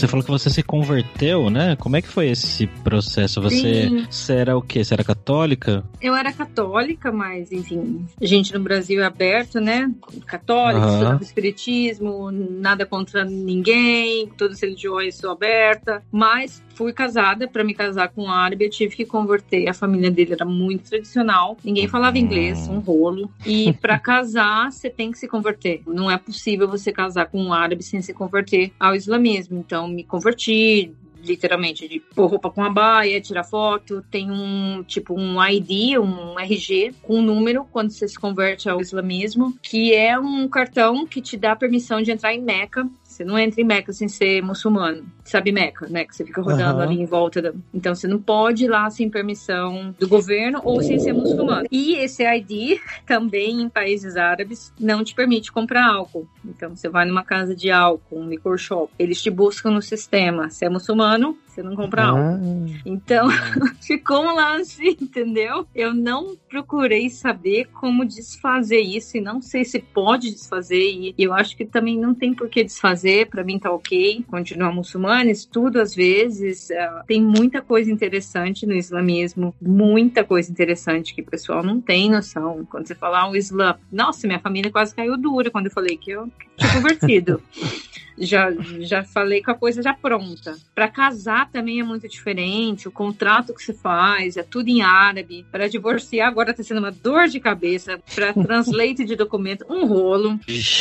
[0.00, 1.76] Você falou que você se converteu, né?
[1.76, 3.38] Como é que foi esse processo?
[3.42, 4.06] Você, Sim.
[4.08, 4.82] você era o quê?
[4.82, 5.84] Você era católica?
[6.00, 9.92] Eu era católica, mas, enfim, a gente no Brasil é aberto, né?
[10.24, 10.94] Católico, Aham.
[10.94, 16.02] estudava espiritismo, nada contra ninguém, todas as religiões sou aberta.
[16.10, 19.68] Mas fui casada, para me casar com um árabe, eu tive que converter.
[19.68, 23.30] A família dele era muito tradicional, ninguém falava inglês, um rolo.
[23.44, 25.82] E para casar, você tem que se converter.
[25.86, 29.58] Não é possível você casar com um árabe sem se converter ao islamismo.
[29.58, 35.14] Então, me converti, literalmente, de pôr roupa com a baia, tirar foto, tem um tipo
[35.14, 40.18] um ID, um RG com um número quando você se converte ao islamismo, que é
[40.18, 42.88] um cartão que te dá permissão de entrar em Meca.
[43.20, 45.04] Você não entra em Meca sem ser muçulmano.
[45.24, 46.06] Sabe Meca, né?
[46.06, 46.82] Que você fica rodando Aham.
[46.82, 47.42] ali em volta.
[47.42, 47.52] Da...
[47.74, 51.68] Então você não pode ir lá sem permissão do governo ou sem ser muçulmano.
[51.70, 56.26] E esse ID também em países árabes não te permite comprar álcool.
[56.42, 60.48] Então você vai numa casa de álcool, um licor shop, eles te buscam no sistema.
[60.48, 62.10] Se é muçulmano, você não compra.
[62.10, 62.38] Ah,
[62.84, 63.28] Então,
[63.82, 65.66] ficou um lance, entendeu?
[65.74, 70.80] Eu não procurei saber como desfazer isso e não sei se pode desfazer.
[70.80, 73.28] E eu acho que também não tem por que desfazer.
[73.28, 74.24] Pra mim tá ok.
[74.28, 76.70] Continuar muçulmana, estudo às vezes.
[76.70, 79.54] ah, tem muita coisa interessante no islamismo.
[79.60, 82.66] Muita coisa interessante que o pessoal não tem noção.
[82.70, 83.76] Quando você falar o Islã.
[83.90, 87.42] Nossa, minha família quase caiu dura quando eu falei que eu tinha convertido.
[88.20, 90.56] já, já falei com a coisa já pronta.
[90.74, 95.44] Para casar também é muito diferente, o contrato que se faz é tudo em árabe.
[95.50, 100.38] Para divorciar agora tá sendo uma dor de cabeça, para translate de documento, um rolo.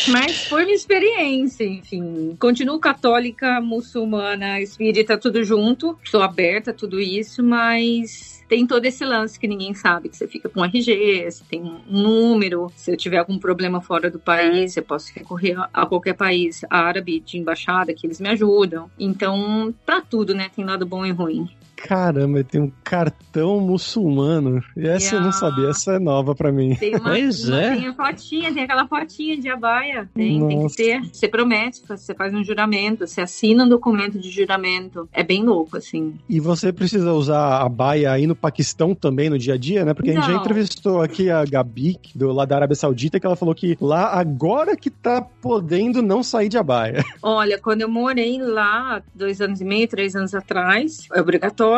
[0.09, 2.35] Mas foi minha experiência, enfim.
[2.39, 5.97] Continuo católica, muçulmana, espírita, tudo junto.
[6.05, 10.27] Sou aberta a tudo isso, mas tem todo esse lance que ninguém sabe, que você
[10.27, 14.75] fica com RG, você tem um número, se eu tiver algum problema fora do país,
[14.75, 18.89] eu posso recorrer a- qualquer país árabe de embaixada que eles me ajudam.
[18.99, 20.49] Então, pra tudo, né?
[20.53, 21.47] Tem lado bom e ruim.
[21.87, 24.61] Caramba, tem um cartão muçulmano.
[24.75, 25.31] E essa eu não Yeah.
[25.39, 26.75] sabia, essa é nova pra mim.
[26.75, 27.75] Tem uma, Pois uma- é.
[27.75, 30.09] tem a fotinha, tem aquela fotinha de abaia.
[30.13, 31.01] Tem, tem que ter.
[31.11, 35.07] Você promete, você faz um juramento, você assina um documento de juramento.
[35.13, 36.15] É bem louco, assim.
[36.27, 39.93] E você precisa usar a baia aí no Paquistão também, no dia a dia, né?
[39.93, 40.39] Porque a gente já Não.
[40.41, 44.75] entrevistou aqui a Gabi, do, lá da Arábia Saudita, que ela falou que lá agora
[44.75, 47.03] que tá podendo não sair de abaia.
[47.21, 51.68] Olha, quando eu morei lá, dois anos e meio, três anos atrás, é obrigatório,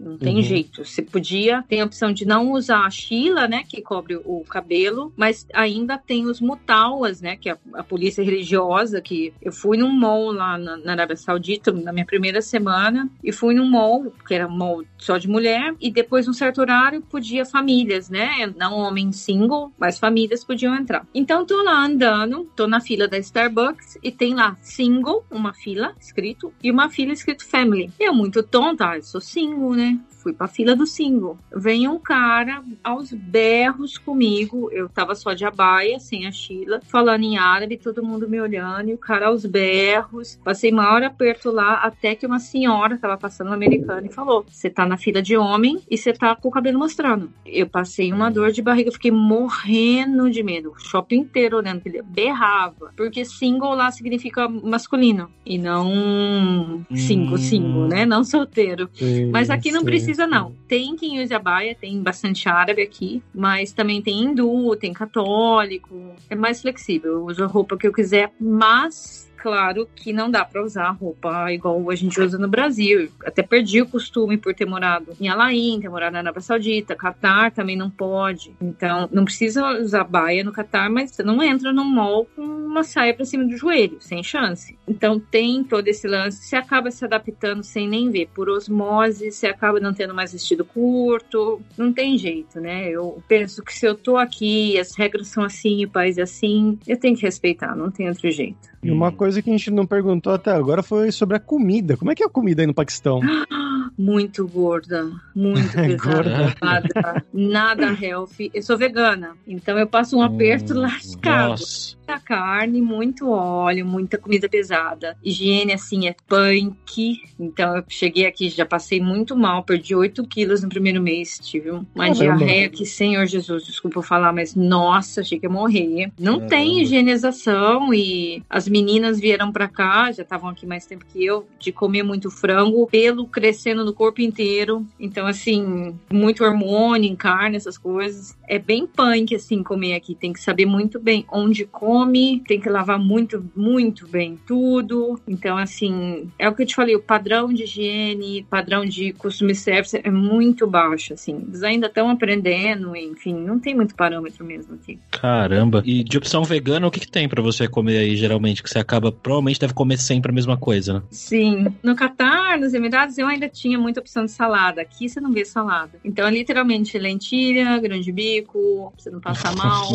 [0.00, 0.42] não tem Uhum.
[0.42, 0.84] jeito.
[0.84, 5.12] Você podia, tem a opção de não usar a chila, né, que cobre o cabelo,
[5.16, 9.90] mas ainda tem os mutauas, né, que é a, polícia religiosa, que eu fui num
[9.90, 14.34] mall lá na, na Arábia Saudita, na minha primeira semana, e fui num mall, que
[14.34, 18.74] era um mall só de mulher, e depois, num certo horário, podia famílias, né, não
[18.78, 21.06] homens single, mas famílias podiam entrar.
[21.14, 25.94] Então, tô lá andando, tô na fila da Starbucks, e tem lá single, uma fila
[26.00, 27.90] escrito, e uma fila escrito family.
[27.98, 30.00] Eu, muito tonta, sou single, né?
[30.22, 31.36] Fui pra fila do single.
[31.54, 34.70] Vem um cara aos berros comigo.
[34.70, 38.88] Eu tava só de abaia, sem a Sheila, falando em árabe, todo mundo me olhando,
[38.90, 40.38] e o cara aos berros.
[40.44, 44.70] Passei maior aperto lá, até que uma senhora tava passando uma americana e falou: Você
[44.70, 47.32] tá na fila de homem e você tá com o cabelo mostrando.
[47.44, 50.70] Eu passei uma dor de barriga, fiquei morrendo de medo.
[50.70, 52.92] O shopping inteiro olhando, ele, berrava.
[52.96, 57.38] Porque single lá significa masculino e não single, Hum.
[57.38, 58.06] single, né?
[58.06, 58.88] Não solteiro.
[59.32, 60.54] Mas aqui não Sim, precisa, não.
[60.68, 66.14] Tem quem use a baia, tem bastante árabe aqui, mas também tem hindu, tem católico.
[66.28, 67.12] É mais flexível.
[67.12, 69.30] Eu uso a roupa que eu quiser, mas.
[69.42, 73.08] Claro que não dá pra usar roupa igual a gente usa no Brasil.
[73.26, 76.94] Até perdi o costume por ter morado em Alain, ter morado na Arábia Saudita.
[76.94, 78.54] Catar também não pode.
[78.60, 82.84] Então, não precisa usar baia no Catar, mas você não entra num mall com uma
[82.84, 84.78] saia pra cima do joelho, sem chance.
[84.86, 86.46] Então, tem todo esse lance.
[86.46, 88.28] Você acaba se adaptando sem nem ver.
[88.32, 91.60] Por osmose, você acaba não tendo mais vestido curto.
[91.76, 92.88] Não tem jeito, né?
[92.88, 96.78] Eu penso que se eu tô aqui, as regras são assim, o país é assim,
[96.86, 98.70] eu tenho que respeitar, não tem outro jeito.
[98.82, 101.96] E uma coisa que a gente não perguntou até agora foi sobre a comida.
[101.96, 103.20] Como é que é a comida aí no Paquistão?
[103.96, 106.14] Muito gorda, muito É pesada.
[106.14, 106.54] gorda.
[106.62, 108.50] Nada, nada healthy.
[108.54, 111.50] Eu sou vegana, então eu passo um aperto Hum, lascado.
[111.50, 111.96] Nossa.
[112.12, 115.16] Muita carne, muito óleo, muita comida pesada.
[115.24, 117.22] Higiene, assim, é punk.
[117.38, 121.38] Então eu cheguei aqui, já passei muito mal, perdi 8 quilos no primeiro mês.
[121.42, 122.14] Tive uma Caramba.
[122.14, 126.12] diarreia que, Senhor Jesus, desculpa eu falar, mas nossa, achei que ia morrer.
[126.18, 126.48] Não Caramba.
[126.48, 131.46] tem higienização e as meninas vieram pra cá, já estavam aqui mais tempo que eu,
[131.58, 134.86] de comer muito frango, pelo crescendo no corpo inteiro.
[135.00, 138.36] Então, assim, muito hormônio em carne, essas coisas.
[138.46, 140.14] É bem punk, assim, comer aqui.
[140.14, 145.20] Tem que saber muito bem onde come come, tem que lavar muito, muito bem tudo.
[145.26, 149.56] Então, assim, é o que eu te falei, o padrão de higiene, padrão de customer
[149.56, 151.44] service é muito baixo, assim.
[151.48, 154.98] Eles ainda estão aprendendo, enfim, não tem muito parâmetro mesmo aqui.
[155.10, 155.82] Caramba.
[155.84, 158.62] E de opção vegana, o que, que tem para você comer aí, geralmente?
[158.62, 161.02] Que você acaba, provavelmente deve comer sempre a mesma coisa, né?
[161.10, 161.66] Sim.
[161.82, 164.80] No Catar, nos Emirados, eu ainda tinha muita opção de salada.
[164.82, 165.98] Aqui você não vê salada.
[166.04, 169.88] Então, é literalmente lentilha, grande bico, pra você não passar mal.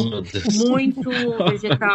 [0.68, 1.10] muito
[1.50, 1.87] vegetal.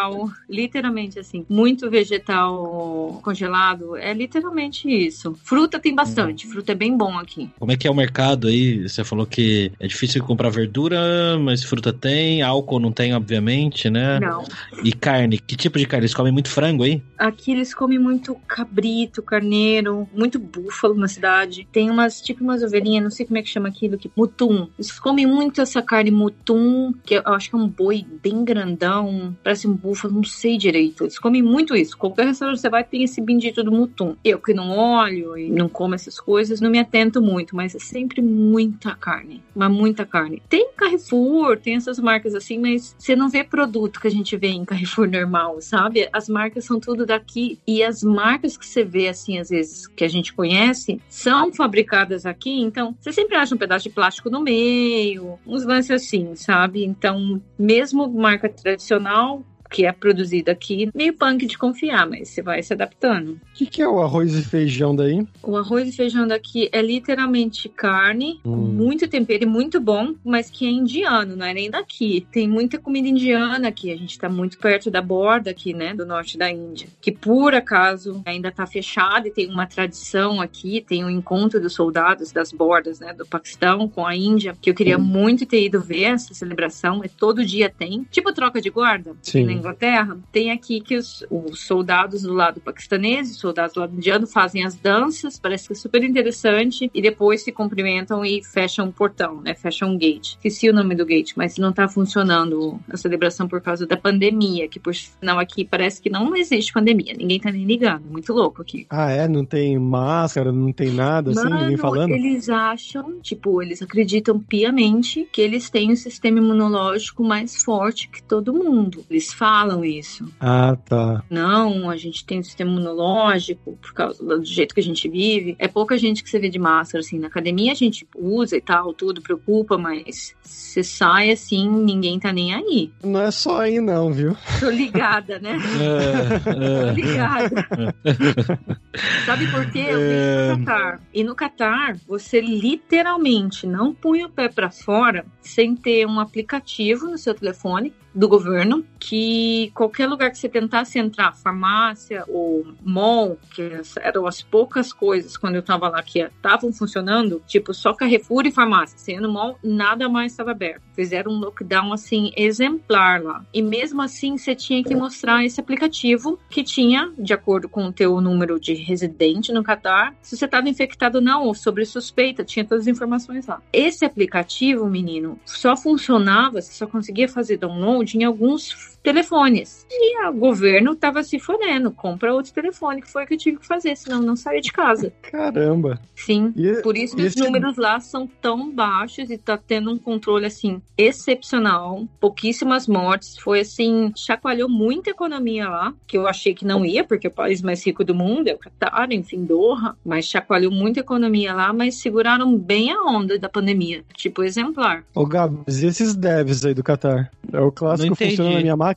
[0.48, 1.44] Literalmente assim.
[1.48, 3.96] Muito vegetal congelado.
[3.96, 5.34] É literalmente isso.
[5.42, 6.46] Fruta tem bastante.
[6.46, 7.50] Fruta é bem bom aqui.
[7.58, 8.88] Como é que é o mercado aí?
[8.88, 12.42] Você falou que é difícil comprar verdura, mas fruta tem.
[12.42, 14.20] Álcool não tem, obviamente, né?
[14.20, 14.44] Não.
[14.82, 15.38] E carne?
[15.38, 16.02] Que tipo de carne?
[16.04, 17.02] Eles comem muito frango aí?
[17.18, 21.66] Aqui eles comem muito cabrito, carneiro, muito búfalo na cidade.
[21.70, 24.68] Tem umas, tipo umas ovelhinhas, não sei como é que chama aquilo, que mutum.
[24.78, 29.36] Eles comem muito essa carne mutum, que eu acho que é um boi bem grandão,
[29.42, 31.04] parece um búfalo, não sei direito.
[31.04, 31.96] Eles comem muito isso.
[31.96, 34.16] Qualquer restaurante você vai, tem esse bendito do mutum.
[34.24, 37.78] Eu que não olho e não como essas coisas, não me atento muito, mas é
[37.78, 39.42] sempre muita carne.
[39.54, 40.42] Mas muita carne.
[40.48, 44.48] Tem Carrefour, tem essas marcas assim, mas você não vê produto que a gente vê
[44.48, 46.08] em Carrefour normal, sabe?
[46.12, 50.04] As marcas são tudo daqui e as marcas que você vê assim, às vezes, que
[50.04, 54.40] a gente conhece, são fabricadas aqui, então você sempre acha um pedaço de plástico no
[54.40, 56.84] meio, uns lances assim, sabe?
[56.84, 59.42] Então, mesmo marca tradicional,
[59.72, 63.32] que é produzida aqui, meio punk de confiar, mas você vai se adaptando.
[63.32, 65.26] O que, que é o arroz e feijão daí?
[65.42, 68.72] O arroz e feijão daqui é literalmente carne, com Hum.
[68.72, 72.26] muito tempero e muito bom, mas que é indiano, não é nem daqui.
[72.30, 76.04] Tem muita comida indiana aqui, a gente tá muito perto da borda aqui, né, do
[76.04, 81.04] norte da Índia, que por acaso ainda tá fechada e tem uma tradição aqui, tem
[81.04, 84.98] um encontro dos soldados das bordas, né, do Paquistão com a Índia, que eu queria
[84.98, 89.44] muito ter ido ver essa celebração, é todo dia tem, tipo troca de guarda, Sim.
[89.44, 93.94] na Inglaterra, tem aqui que os, os soldados do lado paquistanês, os soldados do lado
[93.94, 98.88] indiano fazem as danças, parece que é super interessante, e depois se cumprimentam e fecham
[98.88, 99.54] o portão, né?
[99.54, 100.34] Fecham um gate.
[100.34, 104.68] Esqueci o nome do gate, mas não tá funcionando a celebração por causa da pandemia,
[104.68, 108.62] que por sinal aqui parece que não existe pandemia, ninguém tá nem ligando, muito louco
[108.62, 108.86] aqui.
[108.90, 109.28] Ah, é?
[109.28, 112.10] Não tem máscara, não tem nada assim, ninguém Mano, falando?
[112.10, 118.22] eles acham, tipo, eles acreditam piamente que eles têm um sistema imunológico mais forte que
[118.22, 119.04] todo mundo.
[119.08, 119.51] Eles falam
[119.84, 120.24] isso.
[120.40, 121.22] Ah, tá.
[121.30, 125.54] Não, a gente tem um sistema imunológico por causa do jeito que a gente vive.
[125.58, 127.18] É pouca gente que você vê de máscara, assim.
[127.18, 132.32] Na academia a gente usa e tal, tudo, preocupa, mas você sai assim, ninguém tá
[132.32, 132.90] nem aí.
[133.04, 134.36] Não é só aí não, viu?
[134.60, 135.56] Tô ligada, né?
[135.80, 136.38] É,
[136.86, 137.66] Tô ligada.
[139.26, 139.86] Sabe por quê?
[139.88, 140.54] Eu É.
[140.54, 141.00] vim no Catar.
[141.12, 147.06] E no Catar, você literalmente não põe o pé pra fora sem ter um aplicativo
[147.06, 153.38] no seu telefone do governo que qualquer lugar que você tentasse entrar, farmácia ou mall,
[153.54, 153.62] que
[154.00, 158.52] eram as poucas coisas quando eu tava lá que estavam funcionando, tipo só Carrefour e
[158.52, 159.20] farmácia.
[159.20, 160.82] No mall, nada mais estava aberto.
[160.94, 163.44] Fizeram um lockdown assim exemplar lá.
[163.52, 167.92] E mesmo assim, você tinha que mostrar esse aplicativo que tinha, de acordo com o
[167.92, 172.44] teu número de residente no Catar, se você estava infectado ou não, ou sobre suspeita,
[172.44, 173.60] tinha todas as informações lá.
[173.72, 179.86] Esse aplicativo, menino, só funcionava, você só conseguia fazer download em alguns telefones.
[179.90, 183.58] E o governo tava se fodendo, compra outro telefone, que foi o que eu tive
[183.58, 185.12] que fazer, senão eu não saía de casa.
[185.22, 186.00] Caramba.
[186.14, 186.52] Sim.
[186.56, 190.46] E, Por isso que os números lá são tão baixos e tá tendo um controle
[190.46, 196.84] assim excepcional, pouquíssimas mortes, foi assim, chacoalhou muita economia lá, que eu achei que não
[196.84, 200.26] ia, porque é o país mais rico do mundo é o Catar, enfim, Doha, mas
[200.26, 205.04] chacoalhou muita economia lá, mas seguraram bem a onda da pandemia, tipo exemplar.
[205.14, 207.30] Ô, Gabs, e esses devs aí do Qatar?
[207.52, 208.91] É o clássico funciona na minha máquina?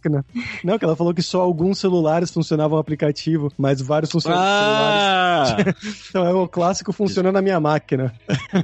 [0.63, 4.49] Não, que ela falou que só alguns celulares funcionavam o aplicativo, mas vários funcionam nos
[4.49, 5.05] celulares.
[5.05, 6.05] Ah!
[6.09, 8.13] Então é o clássico funciona na minha máquina.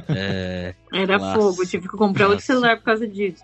[0.10, 0.74] É.
[0.94, 1.40] Era Nossa.
[1.40, 3.44] fogo, tive que comprar outro celular por causa disso.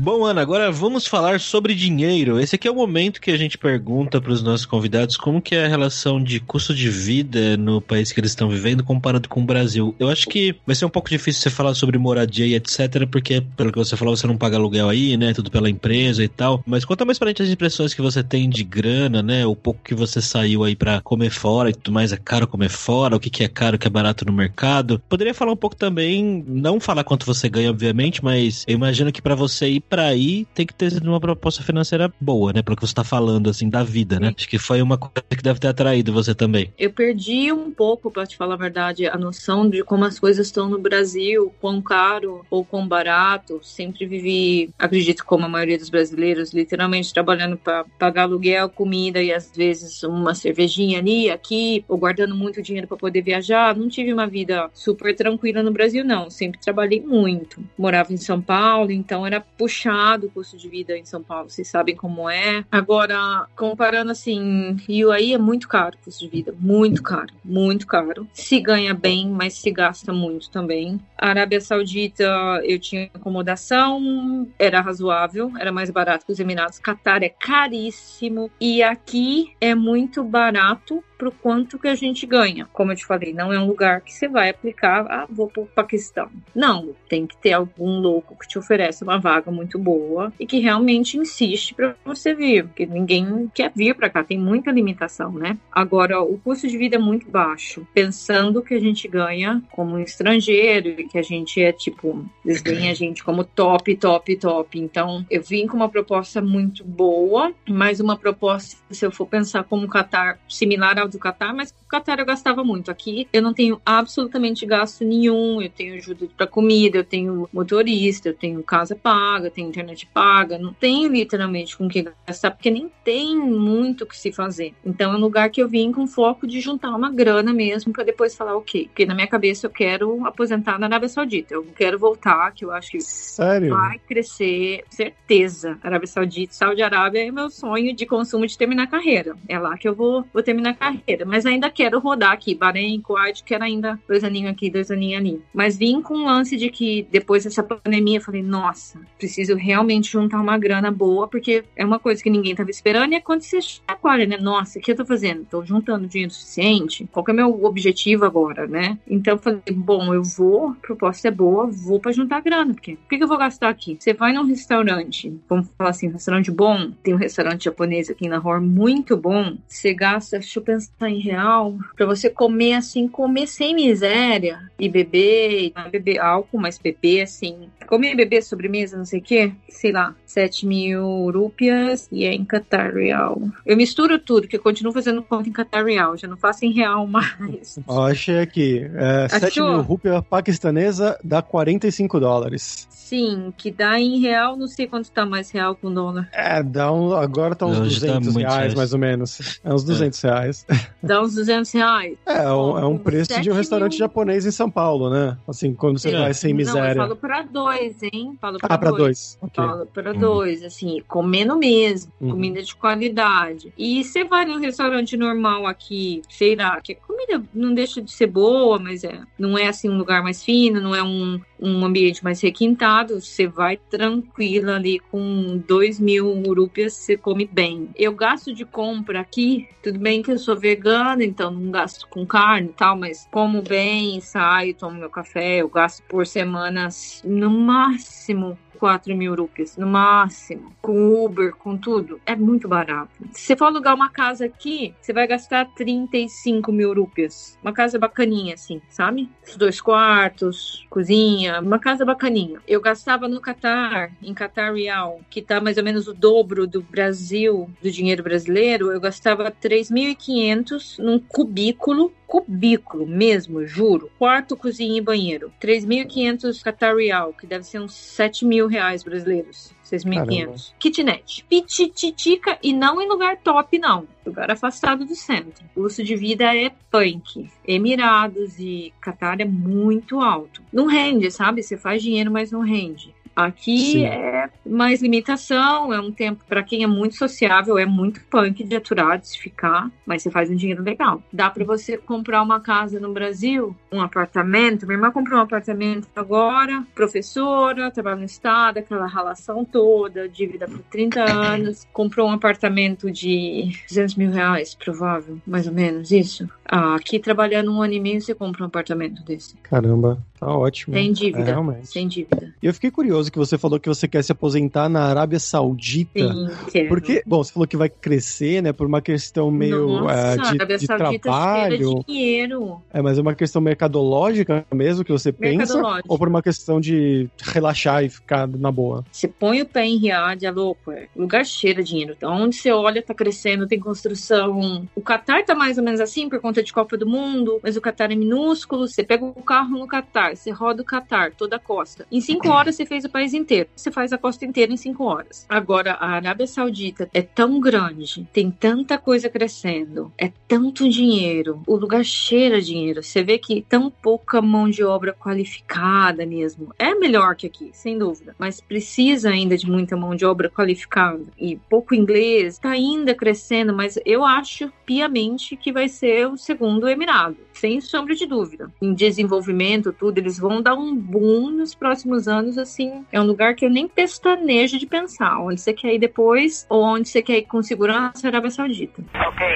[0.00, 2.38] Bom, Ana, agora vamos falar sobre dinheiro.
[2.38, 5.56] Esse aqui é o momento que a gente pergunta para os nossos convidados como que
[5.56, 9.40] é a relação de custo de vida no país que eles estão vivendo comparado com
[9.40, 9.96] o Brasil.
[9.98, 13.40] Eu acho que vai ser um pouco difícil você falar sobre moradia e etc, porque
[13.56, 15.34] pelo que você falou, você não paga aluguel aí, né?
[15.34, 16.62] Tudo pela empresa e tal.
[16.64, 19.44] Mas conta mais pra gente as impressões que você tem de grana, né?
[19.46, 22.12] O pouco que você saiu aí pra comer fora e tudo mais.
[22.12, 23.16] É caro comer fora?
[23.16, 25.02] O que que é caro, o que é barato no mercado?
[25.08, 29.20] Poderia falar um pouco também, não falar quanto você ganha, obviamente, mas eu imagino que
[29.20, 32.62] pra você ir pra ir tem que ter sido uma proposta financeira boa, né?
[32.62, 34.32] Pelo que você tá falando, assim, da vida, né?
[34.36, 36.72] Acho que foi uma coisa que deve ter atraído você também.
[36.78, 40.46] Eu perdi um pouco, pra te falar a verdade, a noção de como as coisas
[40.46, 43.60] estão no Brasil, quão caro ou quão barato.
[43.62, 49.32] Sempre vivi, acredito como a maioria dos brasileiros, literalmente trabalhando para pagar aluguel, comida e
[49.32, 53.76] às vezes uma cervejinha ali, aqui, ou guardando muito dinheiro para poder viajar.
[53.76, 56.30] Não tive uma vida super tranquila no Brasil, não.
[56.30, 57.62] Sempre trabalhei muito.
[57.78, 59.77] Morava em São Paulo, então era puxado
[60.26, 61.50] o custo de vida em São Paulo.
[61.50, 62.64] Vocês sabem como é.
[62.70, 64.76] Agora, comparando assim,
[65.12, 66.54] aí é muito caro o custo de vida.
[66.58, 67.32] Muito caro.
[67.44, 68.26] Muito caro.
[68.32, 71.00] Se ganha bem, mas se gasta muito também.
[71.16, 72.24] Arábia Saudita,
[72.64, 76.78] eu tinha acomodação, era razoável, era mais barato que os Emirados.
[76.78, 78.50] Catar é caríssimo.
[78.60, 82.66] E aqui é muito barato pro quanto que a gente ganha.
[82.72, 85.66] Como eu te falei, não é um lugar que você vai aplicar, ah, vou pro
[85.66, 86.30] Paquistão.
[86.54, 90.60] Não, tem que ter algum louco que te oferece uma vaga muito boa e que
[90.60, 95.58] realmente insiste para você vir, porque ninguém quer vir para cá, tem muita limitação, né?
[95.72, 100.88] Agora, o custo de vida é muito baixo, pensando que a gente ganha como estrangeiro
[100.88, 104.78] e que a gente é tipo, eles veem a gente como top, top, top.
[104.78, 109.64] Então, eu vim com uma proposta muito boa, mas uma proposta, se eu for pensar
[109.64, 112.90] como Qatar, similar ao do Qatar, mas o Qatar eu gastava muito.
[112.90, 115.60] Aqui eu não tenho absolutamente gasto nenhum.
[115.60, 120.58] Eu tenho ajuda para comida, eu tenho motorista, eu tenho casa paga, tenho internet paga.
[120.58, 124.74] Não tenho literalmente com que gastar, porque nem tem muito o que se fazer.
[124.84, 128.04] Então é um lugar que eu vim com foco de juntar uma grana mesmo para
[128.04, 128.86] depois falar ok.
[128.88, 131.54] Porque na minha cabeça eu quero aposentar na Arábia Saudita.
[131.54, 133.70] Eu quero voltar, que eu acho que Sério?
[133.70, 135.78] vai crescer, certeza.
[135.82, 139.36] Arábia Saudita, Saudi Arábia é meu sonho de consumo de terminar a carreira.
[139.48, 143.00] É lá que eu vou, vou terminar a carreira mas ainda quero rodar aqui, Bahrein,
[143.00, 145.42] Kuwait, quero ainda dois aninhos aqui, dois aninhos ali.
[145.52, 150.10] Mas vim com o lance de que depois dessa pandemia, eu falei, nossa, preciso realmente
[150.10, 153.42] juntar uma grana boa, porque é uma coisa que ninguém tava esperando, e é quando
[153.42, 154.36] você chacoalha, né?
[154.36, 155.44] Nossa, o que eu tô fazendo?
[155.44, 157.08] Tô juntando dinheiro suficiente?
[157.12, 158.98] Qual que é meu objetivo agora, né?
[159.06, 163.08] Então eu falei, bom, eu vou, proposta é boa, vou para juntar grana, porque o
[163.08, 163.96] que, que eu vou gastar aqui?
[163.98, 168.28] Você vai num restaurante, vamos falar assim, um restaurante bom, tem um restaurante japonês aqui
[168.28, 172.74] na Lahore muito bom, você gasta, deixa eu pensar, tá em real, para você comer
[172.74, 178.42] assim, comer sem miséria e beber, não é beber álcool, mas beber assim, comer, beber
[178.42, 183.40] sobremesa, não sei o que, sei lá, 7 mil rúpias e é em Qatar Real.
[183.64, 186.72] Eu misturo tudo, que eu continuo fazendo conta em Qatar Real, já não faço em
[186.72, 187.78] real mais.
[187.86, 192.86] Ó, achei aqui, é, 7 mil rúpias paquistanesa dá 45 dólares.
[192.90, 196.28] Sim, que dá em real, não sei quanto tá mais real com dólar.
[196.30, 198.74] É, dá um, agora tá uns Hoje tá 200 muito reais, reais.
[198.74, 199.60] mais ou menos.
[199.64, 200.66] É uns 200 reais.
[201.02, 202.16] Dá uns 200 reais.
[202.26, 203.98] É, é um, é um preço de 7 um restaurante mil.
[203.98, 205.36] japonês em São Paulo, né?
[205.48, 206.18] Assim, quando você Sim.
[206.18, 207.02] vai sem Não, eu miséria.
[207.02, 208.36] falo pra dois, hein?
[208.40, 208.98] Falo pra ah, pra dois.
[209.00, 209.38] dois.
[209.40, 209.64] Ok.
[209.64, 210.18] Falo para Uhum.
[210.20, 212.30] dois, assim, comendo mesmo, Uhum.
[212.30, 213.72] comida de qualidade.
[213.76, 218.10] E você vai num restaurante normal aqui, sei lá, que a comida não deixa de
[218.12, 221.84] ser boa, mas é, não é assim um lugar mais fino, não é um, um
[221.84, 223.20] ambiente mais requintado.
[223.20, 227.88] Você vai tranquila ali com dois mil rúpias, você come bem.
[227.96, 232.26] Eu gasto de compra aqui, tudo bem que eu sou vegana, então não gasto com
[232.26, 236.88] carne e tal, mas como bem, saio, tomo meu café, eu gasto por semana
[237.24, 240.72] no máximo 4 mil rupias, no máximo.
[240.80, 242.20] Com Uber, com tudo.
[242.24, 243.10] É muito barato.
[243.32, 247.58] Se você for alugar uma casa aqui, você vai gastar 35 mil rupias.
[247.62, 249.28] Uma casa bacaninha, assim, sabe?
[249.46, 252.60] Os dois quartos, cozinha, uma casa bacaninha.
[252.66, 256.82] Eu gastava no Qatar, em Qatar Real, que tá mais ou menos o dobro do
[256.82, 264.10] Brasil, do dinheiro brasileiro, eu gastava 3.500 num cubículo cubículo mesmo, juro.
[264.18, 265.50] Quarto, cozinha e banheiro.
[265.60, 269.74] 3.500 Qatar Real, que deve ser uns 7 mil reais brasileiros.
[269.82, 270.74] 6.500.
[270.78, 271.44] Kitnet.
[271.48, 274.06] Pitititica e não em lugar top, não.
[274.26, 275.64] Lugar afastado do centro.
[275.74, 277.48] O custo de vida é punk.
[277.66, 280.62] Emirados e Qatar é muito alto.
[280.70, 281.62] Não rende, sabe?
[281.62, 283.14] Você faz dinheiro, mas não rende.
[283.38, 284.04] Aqui Sim.
[284.04, 288.74] é mais limitação, é um tempo para quem é muito sociável, é muito punk de
[288.74, 291.22] aturar, de se ficar, mas você faz um dinheiro legal.
[291.32, 294.84] Dá para você comprar uma casa no Brasil, um apartamento.
[294.88, 300.80] Minha irmã comprou um apartamento agora, professora, trabalha no estado, aquela relação toda, dívida por
[300.90, 306.48] 30 anos, comprou um apartamento de 200 mil reais, provável, mais ou menos isso.
[306.64, 309.56] Ah, aqui trabalhando um ano e meio você compra um apartamento desse.
[309.62, 310.94] Caramba, tá ótimo.
[310.96, 311.44] Sem É, dívida.
[311.44, 311.86] realmente.
[311.86, 312.52] Sem dívida.
[312.60, 315.38] E eu fiquei curioso curioso que você falou que você quer se aposentar na Arábia
[315.38, 316.32] Saudita.
[316.32, 316.88] Sim, quero.
[316.88, 320.48] Porque, bom, você falou que vai crescer, né, por uma questão meio Nossa, a de,
[320.48, 322.04] Arábia de Saudita trabalho.
[322.06, 322.82] dinheiro.
[322.92, 325.80] É, mas é uma questão mercadológica mesmo que você pensa?
[326.06, 329.04] Ou por uma questão de relaxar e ficar na boa?
[329.10, 331.08] Você põe o pé em Riad, é louco, é.
[331.14, 332.14] O lugar cheira dinheiro.
[332.16, 334.86] Então, onde você olha, tá crescendo, tem construção.
[334.94, 337.80] O Catar tá mais ou menos assim por conta de Copa do Mundo, mas o
[337.80, 338.86] Catar é minúsculo.
[338.86, 342.06] Você pega o carro no Catar, você roda o Catar, toda a costa.
[342.10, 343.68] Em cinco horas você fez o país inteiro.
[343.74, 345.44] Você faz a costa inteira em cinco horas.
[345.48, 351.60] Agora, a Arábia Saudita é tão grande, tem tanta coisa crescendo, é tanto dinheiro.
[351.66, 353.02] O lugar cheira dinheiro.
[353.02, 356.72] Você vê que tão pouca mão de obra qualificada mesmo.
[356.78, 361.24] É melhor que aqui, sem dúvida, mas precisa ainda de muita mão de obra qualificada
[361.36, 362.54] e pouco inglês.
[362.54, 368.14] Está ainda crescendo, mas eu acho piamente que vai ser o segundo Emirado, sem sombra
[368.14, 368.72] de dúvida.
[368.80, 372.97] Em desenvolvimento, tudo, eles vão dar um boom nos próximos anos, assim.
[373.12, 376.82] É um lugar que eu nem pestanejo de pensar onde você quer ir depois ou
[376.82, 379.02] onde você quer ir com segurança, Arábia Saudita.
[379.02, 379.54] Okay,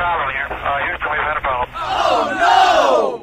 [0.00, 0.48] problem here.
[0.50, 1.70] Uh, Houston, we've had a problem.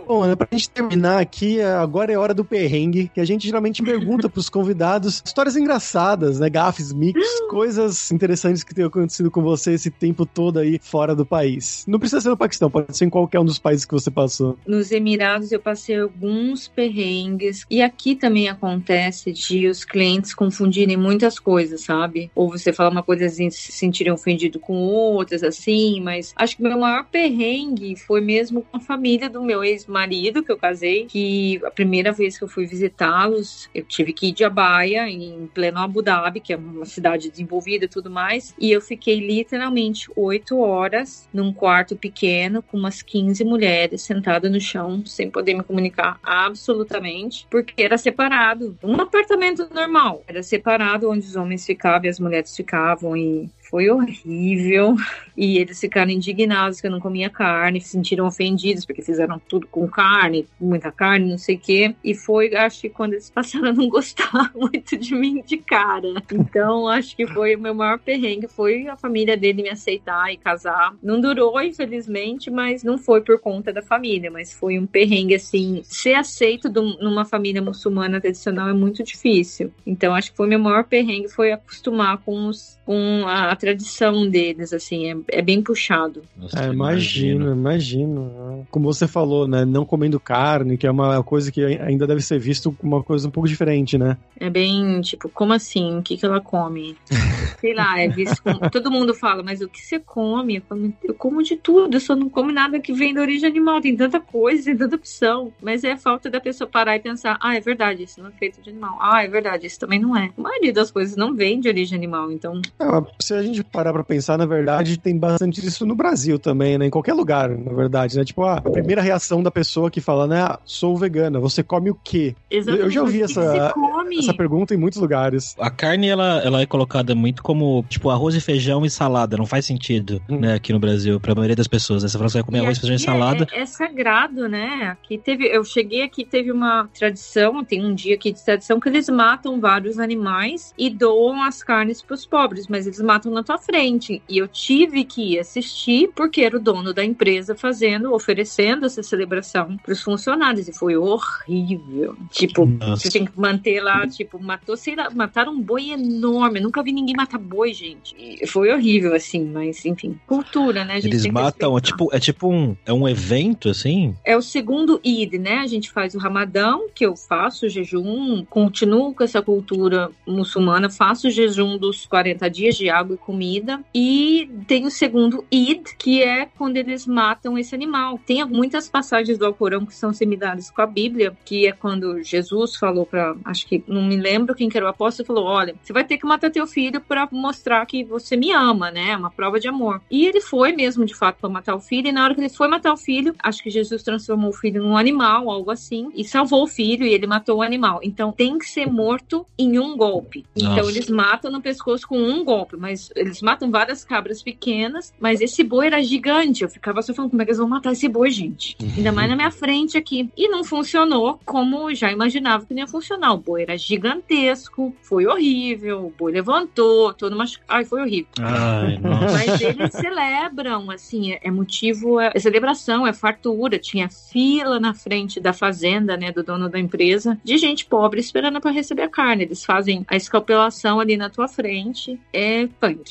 [0.07, 3.45] Bom, Ana, pra gente terminar aqui, é, agora é hora do perrengue, que a gente
[3.45, 6.49] geralmente pergunta pros convidados histórias engraçadas, né?
[6.49, 7.19] Gafes, mix,
[7.49, 11.83] coisas interessantes que tenham acontecido com você esse tempo todo aí fora do país.
[11.87, 14.57] Não precisa ser no Paquistão, pode ser em qualquer um dos países que você passou.
[14.65, 21.37] Nos Emirados eu passei alguns perrengues e aqui também acontece de os clientes confundirem muitas
[21.37, 22.31] coisas, sabe?
[22.33, 26.63] Ou você fala uma coisa assim, se sentirem ofendido com outras, assim, mas acho que
[26.63, 31.05] o meu maior perrengue foi mesmo com a família do meu ex-marido, que eu casei,
[31.05, 35.47] que a primeira vez que eu fui visitá-los, eu tive que ir de Abaia, em
[35.53, 40.09] pleno Abu Dhabi, que é uma cidade desenvolvida e tudo mais, e eu fiquei literalmente
[40.15, 45.63] oito horas num quarto pequeno com umas 15 mulheres sentadas no chão, sem poder me
[45.63, 48.77] comunicar absolutamente, porque era separado.
[48.83, 53.89] Um apartamento normal, era separado onde os homens ficavam e as mulheres ficavam, e foi
[53.89, 54.95] horrível.
[55.35, 59.67] E eles ficaram indignados que eu não comia carne, se sentiram ofendidos porque fizeram tudo
[59.67, 61.95] com carne, muita carne, não sei o quê.
[62.03, 66.07] E foi, acho que quando eles passaram a não gostar muito de mim de cara.
[66.31, 70.37] Então, acho que foi o meu maior perrengue, foi a família dele me aceitar e
[70.37, 70.95] casar.
[71.03, 75.81] Não durou, infelizmente, mas não foi por conta da família, mas foi um perrengue assim.
[75.83, 79.71] Ser aceito numa família muçulmana tradicional é muito difícil.
[79.85, 84.71] Então, acho que foi meu maior perrengue foi acostumar com os com a tradição deles,
[84.71, 86.23] assim, é, é bem puxado.
[86.37, 88.65] Nossa, É, imagino, imagino.
[88.71, 89.65] Como você falou, né?
[89.65, 93.27] Não comendo carne, que é uma coisa que ainda deve ser visto como uma coisa
[93.27, 94.17] um pouco diferente, né?
[94.39, 95.97] É bem, tipo, como assim?
[95.97, 96.95] O que, que ela come?
[97.59, 98.69] Sei lá, é visto como...
[98.69, 100.57] Todo mundo fala, mas o que você come?
[100.57, 103.49] Eu, falo, eu como de tudo, eu só não como nada que vem da origem
[103.49, 103.81] animal.
[103.81, 105.51] Tem tanta coisa, tem tanta opção.
[105.61, 108.61] Mas é falta da pessoa parar e pensar, ah, é verdade, isso não é feito
[108.61, 108.97] de animal.
[109.01, 110.31] Ah, é verdade, isso também não é.
[110.37, 112.61] A maioria das coisas não vem de origem animal, então...
[112.79, 116.37] É, mas se a gente parar pra pensar, na verdade, tem bastante disso no Brasil
[116.39, 116.85] também, né?
[116.85, 118.23] Em qualquer lugar, na verdade, né?
[118.25, 120.41] Tipo, ah, a primeira reação da pessoa que fala, né?
[120.41, 122.35] Ah, sou vegana, você come o quê?
[122.49, 124.17] Eu já ouvi essa- você come?
[124.19, 125.55] Essa pergunta em muitos lugares.
[125.59, 129.37] A carne, ela, ela é colocada muito como, tipo, arroz e feijão e salada.
[129.37, 130.39] Não faz sentido, Hum.
[130.39, 132.03] né, aqui no Brasil, pra maioria das pessoas.
[132.03, 133.47] Aí você fala, você vai comer E arroz, feijão e salada.
[133.51, 134.95] É, é sagrado, né?
[135.01, 138.89] Aqui teve, eu cheguei aqui, teve uma tradição, tem um dia aqui de tradição que
[138.89, 143.43] eles matam vários animais e doam as carnes para os pobres, mas eles matam na
[143.43, 144.21] tua frente.
[144.27, 149.03] E eu tive que ir assistir porque era o dono da empresa fazendo, oferecendo essa
[149.03, 152.17] celebração para os funcionários e foi horrível.
[152.31, 153.03] Tipo, Nossa.
[153.03, 156.59] você tinha que manter lá, tipo, matou, sei lá, mataram um boi enorme.
[156.59, 158.15] Eu nunca vi ninguém matar boi, gente.
[158.17, 160.19] E foi horrível, assim, mas enfim.
[160.25, 160.97] Cultura, né?
[160.97, 164.15] Eles tem matam, é tipo, é tipo um, é um evento, assim?
[164.23, 165.59] É o segundo Eid, né?
[165.59, 170.89] A gente faz o Ramadão, que eu faço o jejum, continuo com essa cultura muçulmana,
[170.89, 173.83] faço o jejum dos 40 dias de água e comida.
[173.93, 178.17] E tem o segundo Eid, que é quando eles matam esse animal.
[178.25, 182.77] Tem muitas passagens do Alcorão que são similares com a Bíblia, que é quando Jesus
[182.77, 185.91] falou para, acho que não me lembro quem que era o apóstolo, falou: "Olha, você
[185.91, 189.11] vai ter que matar teu filho para mostrar que você me ama, né?
[189.11, 190.01] É uma prova de amor".
[190.09, 192.49] E ele foi mesmo de fato para matar o filho, e na hora que ele
[192.49, 196.23] foi matar o filho, acho que Jesus transformou o filho num animal, algo assim, e
[196.23, 197.99] salvou o filho e ele matou o animal.
[198.01, 200.45] Então tem que ser morto em um golpe.
[200.55, 200.91] Então Nossa.
[200.91, 205.63] eles matam no pescoço com um golpe, mas eles matam várias cabras pequenas, mas esse
[205.63, 206.63] boi era gigante.
[206.63, 208.77] Eu ficava só falando, como é que eles vão matar esse boi, gente?
[208.97, 210.29] Ainda mais na minha frente aqui.
[210.35, 213.33] E não funcionou como já imaginava que não ia funcionar.
[213.33, 217.67] O boi era gigantesco, foi horrível, o boi levantou, todo machucado.
[217.67, 218.27] Ai, foi horrível.
[218.39, 218.97] Ai.
[219.01, 223.79] Mas eles celebram, assim, é, é motivo, é, é celebração, é fartura.
[223.79, 228.61] Tinha fila na frente da fazenda, né, do dono da empresa, de gente pobre esperando
[228.61, 229.43] para receber a carne.
[229.43, 232.19] Eles fazem a escalpelação ali na tua frente.
[232.31, 233.06] É punk.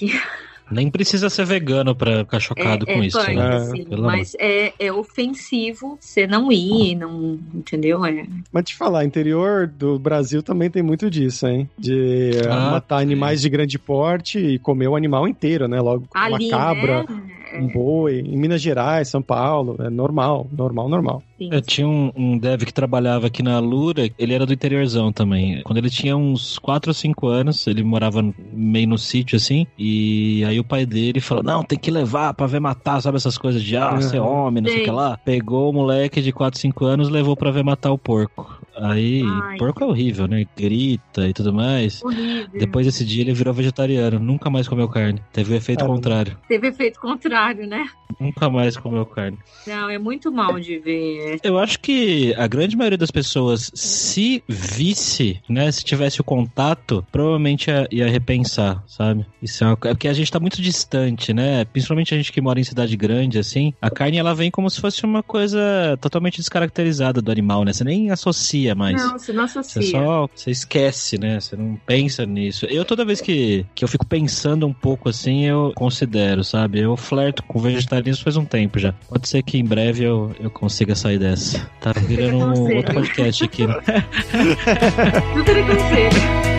[0.71, 3.57] Nem precisa ser vegano pra ficar chocado é, com é isso, punk, né?
[3.57, 8.05] assim, Pelo mas é, é ofensivo você não ir, não, entendeu?
[8.05, 8.27] É.
[8.53, 11.71] Mas te falar, interior do Brasil também tem muito disso, hein?
[11.79, 13.05] De Ah, matar sim.
[13.05, 15.81] animais de grande porte e comer o animal inteiro, né?
[15.81, 17.36] Logo, Ali, uma cabra, né?
[17.59, 18.21] Um boi.
[18.21, 21.23] Em Minas Gerais, São Paulo, é normal, normal, normal.
[21.39, 21.51] Sim.
[21.53, 25.63] Eu tinha um, um dev que trabalhava aqui na Lura, ele era do interiorzão também.
[25.65, 30.43] Quando ele tinha uns 4 ou 5 anos, ele morava meio no sítio assim, e
[30.47, 33.63] aí o pai dele falou: Não, tem que levar pra ver matar, sabe essas coisas
[33.63, 34.01] de ah, Uhum.
[34.01, 35.19] ser homem, não sei o que lá.
[35.25, 38.66] Pegou o moleque de 4, 5 anos, levou pra ver matar o porco.
[38.77, 39.57] Aí, Ai.
[39.57, 40.47] porco é horrível, né?
[40.57, 42.03] Grita e tudo mais.
[42.03, 42.59] Horrível.
[42.59, 45.21] Depois desse dia ele virou vegetariano, nunca mais comeu carne.
[45.33, 45.97] Teve o efeito Caramba.
[45.97, 46.39] contrário.
[46.49, 47.87] Teve efeito contrário, né?
[48.21, 49.39] Nunca mais comeu carne.
[49.67, 51.39] Não, é muito mal de ver.
[51.43, 57.05] Eu acho que a grande maioria das pessoas, se visse, né, se tivesse o contato,
[57.11, 59.27] provavelmente ia, ia repensar, sabe?
[59.43, 61.65] Isso é, uma, é porque a gente tá muito distante, né?
[61.65, 63.73] Principalmente a gente que mora em cidade grande, assim.
[63.81, 67.73] A carne, ela vem como se fosse uma coisa totalmente descaracterizada do animal, né?
[67.73, 68.97] Você nem associa mais.
[68.97, 69.91] Não, você não Você associa.
[69.91, 71.41] só, você esquece, né?
[71.41, 72.67] Você não pensa nisso.
[72.67, 76.81] Eu toda vez que, que eu fico pensando um pouco assim, eu considero, sabe?
[76.81, 78.93] Eu flerto com vegetarianismo faz um tempo já.
[79.09, 81.69] Pode ser que em breve eu, eu consiga sair dessa.
[81.81, 83.67] Tá virando um outro podcast aqui.
[83.67, 83.77] né?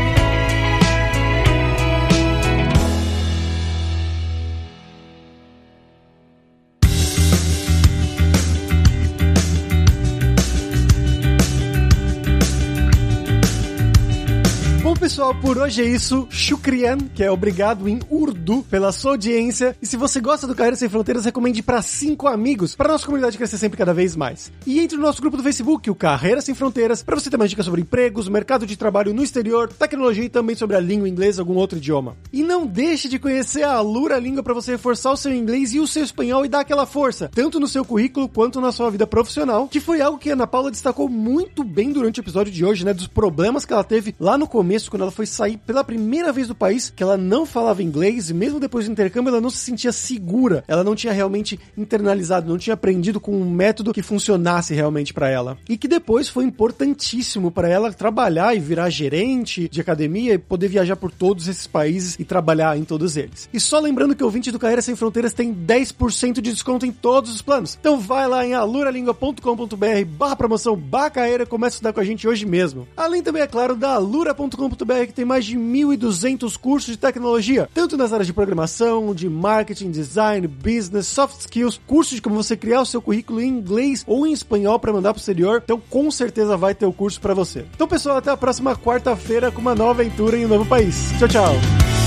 [15.17, 16.27] pessoal, por hoje é isso.
[16.29, 19.75] Shukrian, que é obrigado em urdu pela sua audiência.
[19.81, 23.35] E se você gosta do Carreira Sem Fronteiras, recomende para cinco amigos, para nossa comunidade
[23.35, 24.51] crescer sempre cada vez mais.
[24.63, 27.49] E entre no nosso grupo do Facebook, o Carreira Sem Fronteiras, para você ter mais
[27.49, 31.41] dicas sobre empregos, mercado de trabalho no exterior, tecnologia e também sobre a língua inglesa,
[31.41, 32.15] algum outro idioma.
[32.31, 35.79] E não deixe de conhecer a Alura Língua para você reforçar o seu inglês e
[35.79, 39.07] o seu espanhol e dar aquela força, tanto no seu currículo quanto na sua vida
[39.07, 42.63] profissional, que foi algo que a Ana Paula destacou muito bem durante o episódio de
[42.63, 45.83] hoje, né, dos problemas que ela teve lá no começo, quando ela foi sair pela
[45.83, 49.41] primeira vez do país, que ela não falava inglês e mesmo depois do intercâmbio ela
[49.41, 53.93] não se sentia segura, ela não tinha realmente internalizado, não tinha aprendido com um método
[53.93, 55.57] que funcionasse realmente para ela.
[55.67, 60.67] E que depois foi importantíssimo para ela trabalhar e virar gerente de academia e poder
[60.67, 63.49] viajar por todos esses países e trabalhar em todos eles.
[63.53, 66.91] E só lembrando que o ouvinte do Carreira Sem Fronteiras tem 10% de desconto em
[66.91, 67.77] todos os planos.
[67.79, 72.45] Então vai lá em aluralingua.com.br barra promoção e começa a estudar com a gente hoje
[72.45, 72.87] mesmo.
[72.95, 77.97] Além também, é claro, da alura.com.br que tem mais de 1.200 cursos de tecnologia, tanto
[77.97, 82.81] nas áreas de programação, de marketing, design, business, soft skills, cursos de como você criar
[82.81, 85.61] o seu currículo em inglês ou em espanhol para mandar pro exterior.
[85.63, 87.65] Então com certeza vai ter o curso para você.
[87.75, 91.11] Então pessoal, até a próxima quarta-feira com uma nova aventura em um novo país.
[91.19, 92.06] Tchau, tchau.